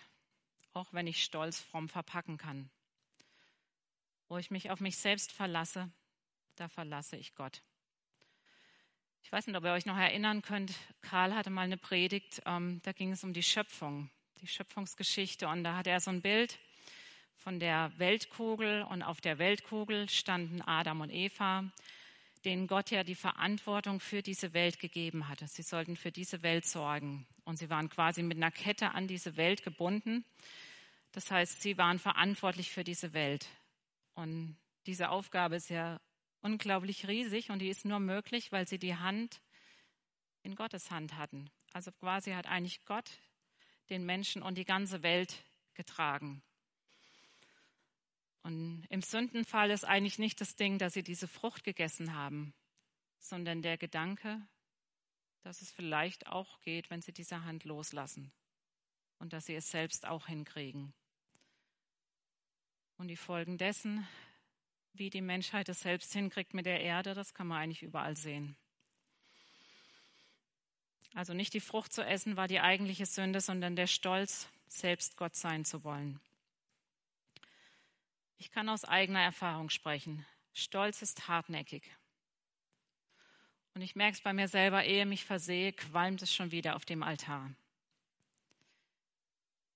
auch 0.72 0.92
wenn 0.92 1.06
ich 1.06 1.22
stolz 1.22 1.60
fromm 1.60 1.88
verpacken 1.88 2.36
kann. 2.36 2.68
Wo 4.28 4.38
ich 4.38 4.50
mich 4.50 4.70
auf 4.70 4.80
mich 4.80 4.96
selbst 4.96 5.30
verlasse, 5.30 5.90
da 6.56 6.68
verlasse 6.68 7.16
ich 7.16 7.34
Gott. 7.34 7.62
Ich 9.22 9.30
weiß 9.30 9.46
nicht, 9.46 9.56
ob 9.56 9.64
ihr 9.64 9.72
euch 9.72 9.86
noch 9.86 9.96
erinnern 9.96 10.42
könnt, 10.42 10.74
Karl 11.00 11.34
hatte 11.34 11.50
mal 11.50 11.62
eine 11.62 11.78
Predigt, 11.78 12.42
ähm, 12.44 12.80
da 12.82 12.92
ging 12.92 13.12
es 13.12 13.22
um 13.22 13.32
die 13.32 13.42
Schöpfung, 13.42 14.10
die 14.40 14.48
Schöpfungsgeschichte. 14.48 15.46
Und 15.46 15.62
da 15.62 15.76
hatte 15.76 15.90
er 15.90 16.00
so 16.00 16.10
ein 16.10 16.22
Bild 16.22 16.58
von 17.42 17.58
der 17.58 17.92
Weltkugel 17.96 18.82
und 18.82 19.02
auf 19.02 19.20
der 19.20 19.38
Weltkugel 19.38 20.08
standen 20.08 20.62
Adam 20.62 21.00
und 21.00 21.10
Eva, 21.10 21.64
denen 22.44 22.68
Gott 22.68 22.90
ja 22.92 23.02
die 23.02 23.16
Verantwortung 23.16 23.98
für 23.98 24.22
diese 24.22 24.54
Welt 24.54 24.78
gegeben 24.78 25.28
hatte. 25.28 25.48
Sie 25.48 25.62
sollten 25.62 25.96
für 25.96 26.12
diese 26.12 26.42
Welt 26.42 26.64
sorgen. 26.66 27.26
Und 27.44 27.58
sie 27.58 27.68
waren 27.68 27.88
quasi 27.88 28.22
mit 28.22 28.36
einer 28.36 28.52
Kette 28.52 28.92
an 28.92 29.08
diese 29.08 29.36
Welt 29.36 29.64
gebunden. 29.64 30.24
Das 31.10 31.30
heißt, 31.32 31.62
sie 31.62 31.76
waren 31.78 31.98
verantwortlich 31.98 32.70
für 32.70 32.84
diese 32.84 33.12
Welt. 33.12 33.48
Und 34.14 34.56
diese 34.86 35.10
Aufgabe 35.10 35.56
ist 35.56 35.68
ja 35.68 36.00
unglaublich 36.42 37.08
riesig 37.08 37.50
und 37.50 37.58
die 37.58 37.68
ist 37.68 37.84
nur 37.84 37.98
möglich, 37.98 38.52
weil 38.52 38.68
sie 38.68 38.78
die 38.78 38.96
Hand 38.96 39.40
in 40.42 40.54
Gottes 40.54 40.92
Hand 40.92 41.16
hatten. 41.16 41.50
Also 41.72 41.90
quasi 41.90 42.32
hat 42.32 42.46
eigentlich 42.46 42.84
Gott 42.84 43.10
den 43.90 44.06
Menschen 44.06 44.42
und 44.42 44.58
die 44.58 44.64
ganze 44.64 45.02
Welt 45.02 45.34
getragen. 45.74 46.42
Und 48.42 48.84
im 48.88 49.02
Sündenfall 49.02 49.70
ist 49.70 49.84
eigentlich 49.84 50.18
nicht 50.18 50.40
das 50.40 50.56
Ding, 50.56 50.78
dass 50.78 50.94
sie 50.94 51.02
diese 51.02 51.28
Frucht 51.28 51.64
gegessen 51.64 52.14
haben, 52.14 52.54
sondern 53.18 53.62
der 53.62 53.78
Gedanke, 53.78 54.40
dass 55.42 55.62
es 55.62 55.70
vielleicht 55.70 56.26
auch 56.26 56.60
geht, 56.60 56.90
wenn 56.90 57.02
sie 57.02 57.12
diese 57.12 57.44
Hand 57.44 57.64
loslassen 57.64 58.32
und 59.18 59.32
dass 59.32 59.46
sie 59.46 59.54
es 59.54 59.70
selbst 59.70 60.06
auch 60.06 60.26
hinkriegen. 60.26 60.92
Und 62.96 63.08
die 63.08 63.16
Folgen 63.16 63.58
dessen 63.58 64.06
wie 64.94 65.10
die 65.10 65.20
Menschheit 65.20 65.68
es 65.68 65.80
selbst 65.80 66.12
hinkriegt 66.12 66.54
mit 66.54 66.66
der 66.66 66.80
Erde, 66.80 67.14
das 67.14 67.34
kann 67.34 67.46
man 67.46 67.58
eigentlich 67.58 67.82
überall 67.82 68.16
sehen. 68.16 68.56
Also 71.14 71.34
nicht 71.34 71.54
die 71.54 71.60
Frucht 71.60 71.92
zu 71.92 72.04
essen 72.04 72.36
war 72.36 72.48
die 72.48 72.60
eigentliche 72.60 73.06
Sünde, 73.06 73.40
sondern 73.40 73.76
der 73.76 73.86
Stolz, 73.86 74.48
selbst 74.68 75.16
Gott 75.18 75.36
sein 75.36 75.64
zu 75.66 75.84
wollen. 75.84 76.18
Ich 78.38 78.50
kann 78.50 78.68
aus 78.68 78.84
eigener 78.84 79.20
Erfahrung 79.20 79.70
sprechen. 79.70 80.26
Stolz 80.52 81.02
ist 81.02 81.28
hartnäckig. 81.28 81.82
Und 83.74 83.82
ich 83.82 83.96
merke 83.96 84.16
es 84.16 84.20
bei 84.20 84.32
mir 84.32 84.48
selber, 84.48 84.84
ehe 84.84 85.06
mich 85.06 85.24
versehe, 85.24 85.72
qualmt 85.72 86.22
es 86.22 86.34
schon 86.34 86.50
wieder 86.50 86.76
auf 86.76 86.84
dem 86.84 87.02
Altar. 87.02 87.54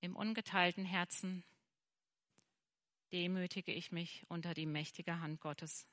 Im 0.00 0.14
ungeteilten 0.14 0.84
Herzen 0.84 1.44
demütige 3.12 3.72
ich 3.72 3.92
mich 3.92 4.26
unter 4.28 4.52
die 4.52 4.66
mächtige 4.66 5.20
Hand 5.20 5.40
Gottes 5.40 5.88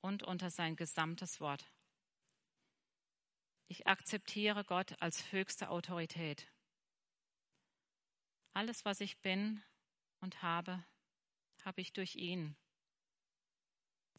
und 0.00 0.22
unter 0.22 0.50
sein 0.50 0.76
gesamtes 0.76 1.40
Wort. 1.40 1.70
Ich 3.68 3.86
akzeptiere 3.86 4.64
Gott 4.64 4.94
als 5.00 5.32
höchste 5.32 5.70
Autorität. 5.70 6.46
Alles, 8.52 8.84
was 8.84 9.00
ich 9.00 9.18
bin 9.22 9.62
und 10.20 10.42
habe, 10.42 10.84
habe 11.64 11.80
ich 11.80 11.92
durch 11.92 12.16
ihn. 12.16 12.56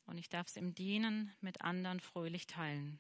Und 0.05 0.17
ich 0.17 0.29
darf 0.29 0.47
es 0.47 0.58
im 0.58 0.73
Dienen 0.75 1.34
mit 1.41 1.62
anderen 1.62 1.99
fröhlich 1.99 2.47
teilen. 2.47 2.99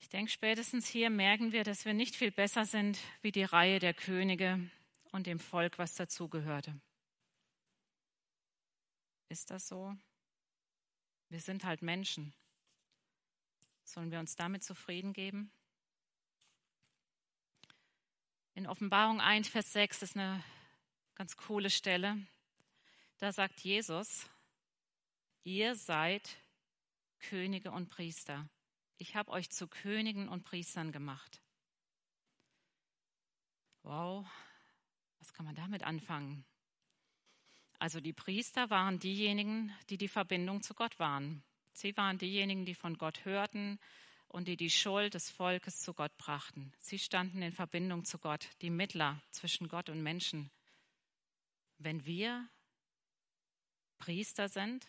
Ich 0.00 0.08
denke, 0.08 0.30
spätestens 0.30 0.86
hier 0.86 1.10
merken 1.10 1.52
wir, 1.52 1.64
dass 1.64 1.84
wir 1.84 1.94
nicht 1.94 2.14
viel 2.14 2.30
besser 2.30 2.64
sind 2.64 2.98
wie 3.20 3.32
die 3.32 3.44
Reihe 3.44 3.78
der 3.78 3.94
Könige, 3.94 4.70
und 5.12 5.26
dem 5.26 5.38
Volk, 5.38 5.78
was 5.78 5.94
dazugehörte. 5.94 6.80
Ist 9.28 9.50
das 9.50 9.68
so? 9.68 9.96
Wir 11.28 11.40
sind 11.40 11.64
halt 11.64 11.82
Menschen. 11.82 12.34
Sollen 13.84 14.10
wir 14.10 14.18
uns 14.18 14.36
damit 14.36 14.62
zufrieden 14.62 15.12
geben? 15.12 15.50
In 18.54 18.66
Offenbarung 18.66 19.20
1, 19.20 19.48
Vers 19.48 19.72
6 19.72 20.02
ist 20.02 20.16
eine 20.16 20.42
ganz 21.18 21.36
coole 21.36 21.68
Stelle. 21.68 22.16
Da 23.18 23.32
sagt 23.32 23.60
Jesus, 23.60 24.30
ihr 25.42 25.74
seid 25.74 26.36
Könige 27.18 27.72
und 27.72 27.88
Priester. 27.88 28.48
Ich 28.98 29.16
habe 29.16 29.32
euch 29.32 29.50
zu 29.50 29.66
Königen 29.66 30.28
und 30.28 30.44
Priestern 30.44 30.92
gemacht. 30.92 31.42
Wow, 33.82 34.26
was 35.18 35.32
kann 35.32 35.44
man 35.44 35.56
damit 35.56 35.82
anfangen? 35.82 36.44
Also 37.80 38.00
die 38.00 38.12
Priester 38.12 38.70
waren 38.70 39.00
diejenigen, 39.00 39.72
die 39.90 39.98
die 39.98 40.08
Verbindung 40.08 40.62
zu 40.62 40.74
Gott 40.74 41.00
waren. 41.00 41.42
Sie 41.72 41.96
waren 41.96 42.18
diejenigen, 42.18 42.64
die 42.64 42.74
von 42.74 42.96
Gott 42.96 43.24
hörten 43.24 43.80
und 44.28 44.46
die 44.46 44.56
die 44.56 44.70
Schuld 44.70 45.14
des 45.14 45.30
Volkes 45.30 45.80
zu 45.80 45.94
Gott 45.94 46.16
brachten. 46.16 46.72
Sie 46.78 46.98
standen 46.98 47.42
in 47.42 47.52
Verbindung 47.52 48.04
zu 48.04 48.18
Gott, 48.18 48.48
die 48.62 48.70
Mittler 48.70 49.20
zwischen 49.30 49.68
Gott 49.68 49.88
und 49.88 50.02
Menschen. 50.02 50.50
Wenn 51.78 52.04
wir 52.04 52.48
Priester 53.98 54.48
sind, 54.48 54.86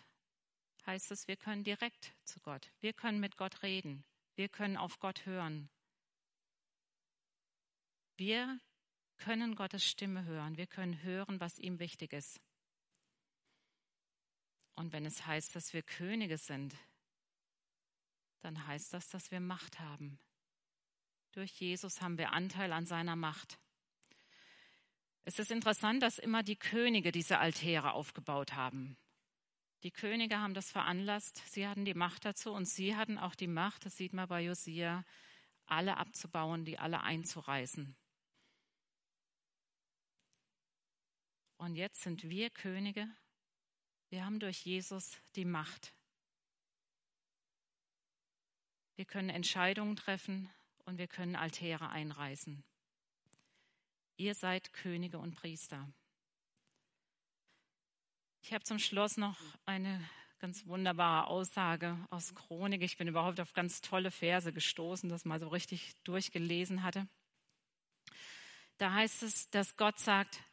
heißt 0.85 1.11
es, 1.11 1.27
wir 1.27 1.37
können 1.37 1.63
direkt 1.63 2.13
zu 2.23 2.39
Gott. 2.39 2.71
Wir 2.79 2.93
können 2.93 3.19
mit 3.19 3.37
Gott 3.37 3.63
reden. 3.63 4.03
Wir 4.35 4.49
können 4.49 4.77
auf 4.77 4.99
Gott 4.99 5.25
hören. 5.25 5.69
Wir 8.17 8.59
können 9.17 9.55
Gottes 9.55 9.85
Stimme 9.85 10.23
hören. 10.25 10.57
Wir 10.57 10.67
können 10.67 11.01
hören, 11.03 11.39
was 11.39 11.59
ihm 11.59 11.79
wichtig 11.79 12.13
ist. 12.13 12.41
Und 14.75 14.93
wenn 14.93 15.05
es 15.05 15.25
heißt, 15.25 15.55
dass 15.55 15.73
wir 15.73 15.83
Könige 15.83 16.37
sind, 16.37 16.75
dann 18.39 18.65
heißt 18.65 18.93
das, 18.93 19.09
dass 19.09 19.29
wir 19.29 19.41
Macht 19.41 19.79
haben. 19.79 20.17
Durch 21.33 21.51
Jesus 21.59 22.01
haben 22.01 22.17
wir 22.17 22.31
Anteil 22.31 22.71
an 22.71 22.85
seiner 22.85 23.15
Macht. 23.15 23.59
Es 25.25 25.39
ist 25.39 25.51
interessant, 25.51 26.01
dass 26.01 26.17
immer 26.17 26.43
die 26.43 26.55
Könige 26.55 27.11
diese 27.11 27.39
Altäre 27.39 27.93
aufgebaut 27.93 28.53
haben. 28.53 28.97
Die 29.83 29.91
Könige 29.91 30.39
haben 30.39 30.53
das 30.53 30.71
veranlasst, 30.71 31.41
sie 31.47 31.67
hatten 31.67 31.85
die 31.85 31.93
Macht 31.93 32.25
dazu 32.25 32.51
und 32.51 32.65
sie 32.65 32.95
hatten 32.95 33.17
auch 33.17 33.35
die 33.35 33.47
Macht, 33.47 33.85
das 33.85 33.95
sieht 33.95 34.11
man 34.11 34.27
bei 34.27 34.41
Josia, 34.41 35.05
alle 35.65 35.97
abzubauen, 35.97 36.65
die 36.65 36.77
alle 36.77 37.01
einzureißen. 37.01 37.95
Und 41.57 41.75
jetzt 41.75 42.01
sind 42.01 42.29
wir 42.29 42.49
Könige. 42.49 43.07
Wir 44.09 44.25
haben 44.25 44.39
durch 44.39 44.65
Jesus 44.65 45.17
die 45.35 45.45
Macht. 45.45 45.93
Wir 48.95 49.05
können 49.05 49.29
Entscheidungen 49.29 49.95
treffen 49.95 50.49
und 50.85 50.97
wir 50.97 51.07
können 51.07 51.35
Altäre 51.35 51.89
einreißen. 51.89 52.65
Ihr 54.19 54.35
seid 54.35 54.73
Könige 54.73 55.17
und 55.17 55.33
Priester. 55.33 55.89
Ich 58.41 58.51
habe 58.51 58.65
zum 58.65 58.77
Schluss 58.77 59.15
noch 59.15 59.37
eine 59.65 60.05
ganz 60.39 60.67
wunderbare 60.67 61.27
Aussage 61.27 61.97
aus 62.09 62.35
Chronik. 62.35 62.81
Ich 62.81 62.97
bin 62.97 63.07
überhaupt 63.07 63.39
auf 63.39 63.53
ganz 63.53 63.79
tolle 63.79 64.11
Verse 64.11 64.51
gestoßen, 64.51 65.07
das 65.07 65.23
mal 65.23 65.39
so 65.39 65.47
richtig 65.47 65.93
durchgelesen 66.03 66.83
hatte. 66.83 67.07
Da 68.77 68.91
heißt 68.91 69.23
es, 69.23 69.49
dass 69.51 69.77
Gott 69.77 69.97
sagt, 69.99 70.43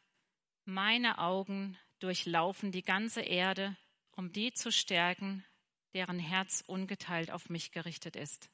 meine 0.63 1.17
Augen 1.17 1.77
durchlaufen 1.99 2.71
die 2.71 2.83
ganze 2.83 3.19
Erde, 3.19 3.75
um 4.15 4.31
die 4.31 4.53
zu 4.53 4.71
stärken, 4.71 5.43
deren 5.93 6.19
Herz 6.19 6.63
ungeteilt 6.67 7.31
auf 7.31 7.49
mich 7.49 7.73
gerichtet 7.73 8.15
ist. 8.15 8.49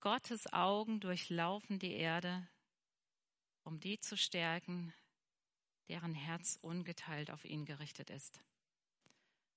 Gottes 0.00 0.52
Augen 0.52 1.00
durchlaufen 1.00 1.78
die 1.78 1.94
Erde, 1.94 2.46
um 3.64 3.80
die 3.80 3.98
zu 3.98 4.16
stärken, 4.16 4.94
deren 5.88 6.14
Herz 6.14 6.58
ungeteilt 6.62 7.30
auf 7.30 7.44
ihn 7.44 7.64
gerichtet 7.64 8.10
ist. 8.10 8.40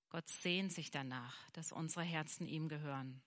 Gott 0.09 0.27
sehnt 0.27 0.71
sich 0.73 0.89
danach, 0.89 1.49
dass 1.51 1.71
unsere 1.71 2.03
Herzen 2.03 2.47
ihm 2.47 2.69
gehören. 2.69 3.21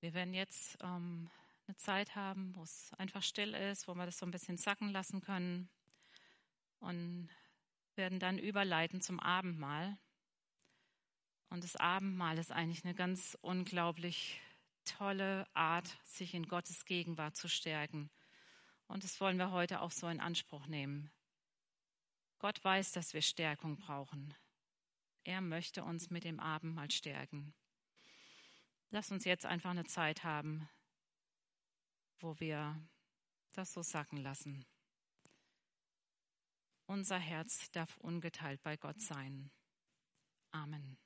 Wir 0.00 0.14
werden 0.14 0.34
jetzt 0.34 0.78
ähm, 0.82 1.30
eine 1.66 1.76
Zeit 1.76 2.16
haben, 2.16 2.56
wo 2.56 2.62
es 2.62 2.92
einfach 2.94 3.22
still 3.22 3.54
ist, 3.54 3.86
wo 3.86 3.94
wir 3.94 4.06
das 4.06 4.18
so 4.18 4.26
ein 4.26 4.30
bisschen 4.30 4.56
sacken 4.56 4.90
lassen 4.90 5.20
können 5.20 5.68
und 6.80 7.28
werden 7.96 8.18
dann 8.18 8.38
überleiten 8.38 9.00
zum 9.00 9.20
Abendmahl. 9.20 9.98
Und 11.50 11.64
das 11.64 11.76
Abendmahl 11.76 12.38
ist 12.38 12.50
eigentlich 12.50 12.84
eine 12.84 12.94
ganz 12.94 13.36
unglaublich 13.42 14.40
tolle 14.84 15.46
Art, 15.54 15.98
sich 16.04 16.34
in 16.34 16.46
Gottes 16.46 16.84
Gegenwart 16.84 17.36
zu 17.36 17.48
stärken. 17.48 18.10
Und 18.86 19.04
das 19.04 19.20
wollen 19.20 19.38
wir 19.38 19.50
heute 19.50 19.80
auch 19.80 19.92
so 19.92 20.08
in 20.08 20.20
Anspruch 20.20 20.66
nehmen. 20.66 21.10
Gott 22.38 22.62
weiß, 22.64 22.92
dass 22.92 23.12
wir 23.12 23.22
Stärkung 23.22 23.76
brauchen. 23.76 24.34
Er 25.24 25.40
möchte 25.40 25.84
uns 25.84 26.10
mit 26.10 26.24
dem 26.24 26.40
Abendmahl 26.40 26.90
stärken. 26.90 27.54
Lass 28.90 29.10
uns 29.12 29.24
jetzt 29.24 29.46
einfach 29.46 29.70
eine 29.70 29.84
Zeit 29.84 30.24
haben, 30.24 30.68
wo 32.18 32.40
wir 32.40 32.80
das 33.54 33.72
so 33.72 33.82
sacken 33.82 34.18
lassen. 34.18 34.64
Unser 36.86 37.18
Herz 37.18 37.70
darf 37.70 37.96
ungeteilt 37.98 38.62
bei 38.62 38.76
Gott 38.76 39.00
sein. 39.00 39.52
Amen. 40.50 40.98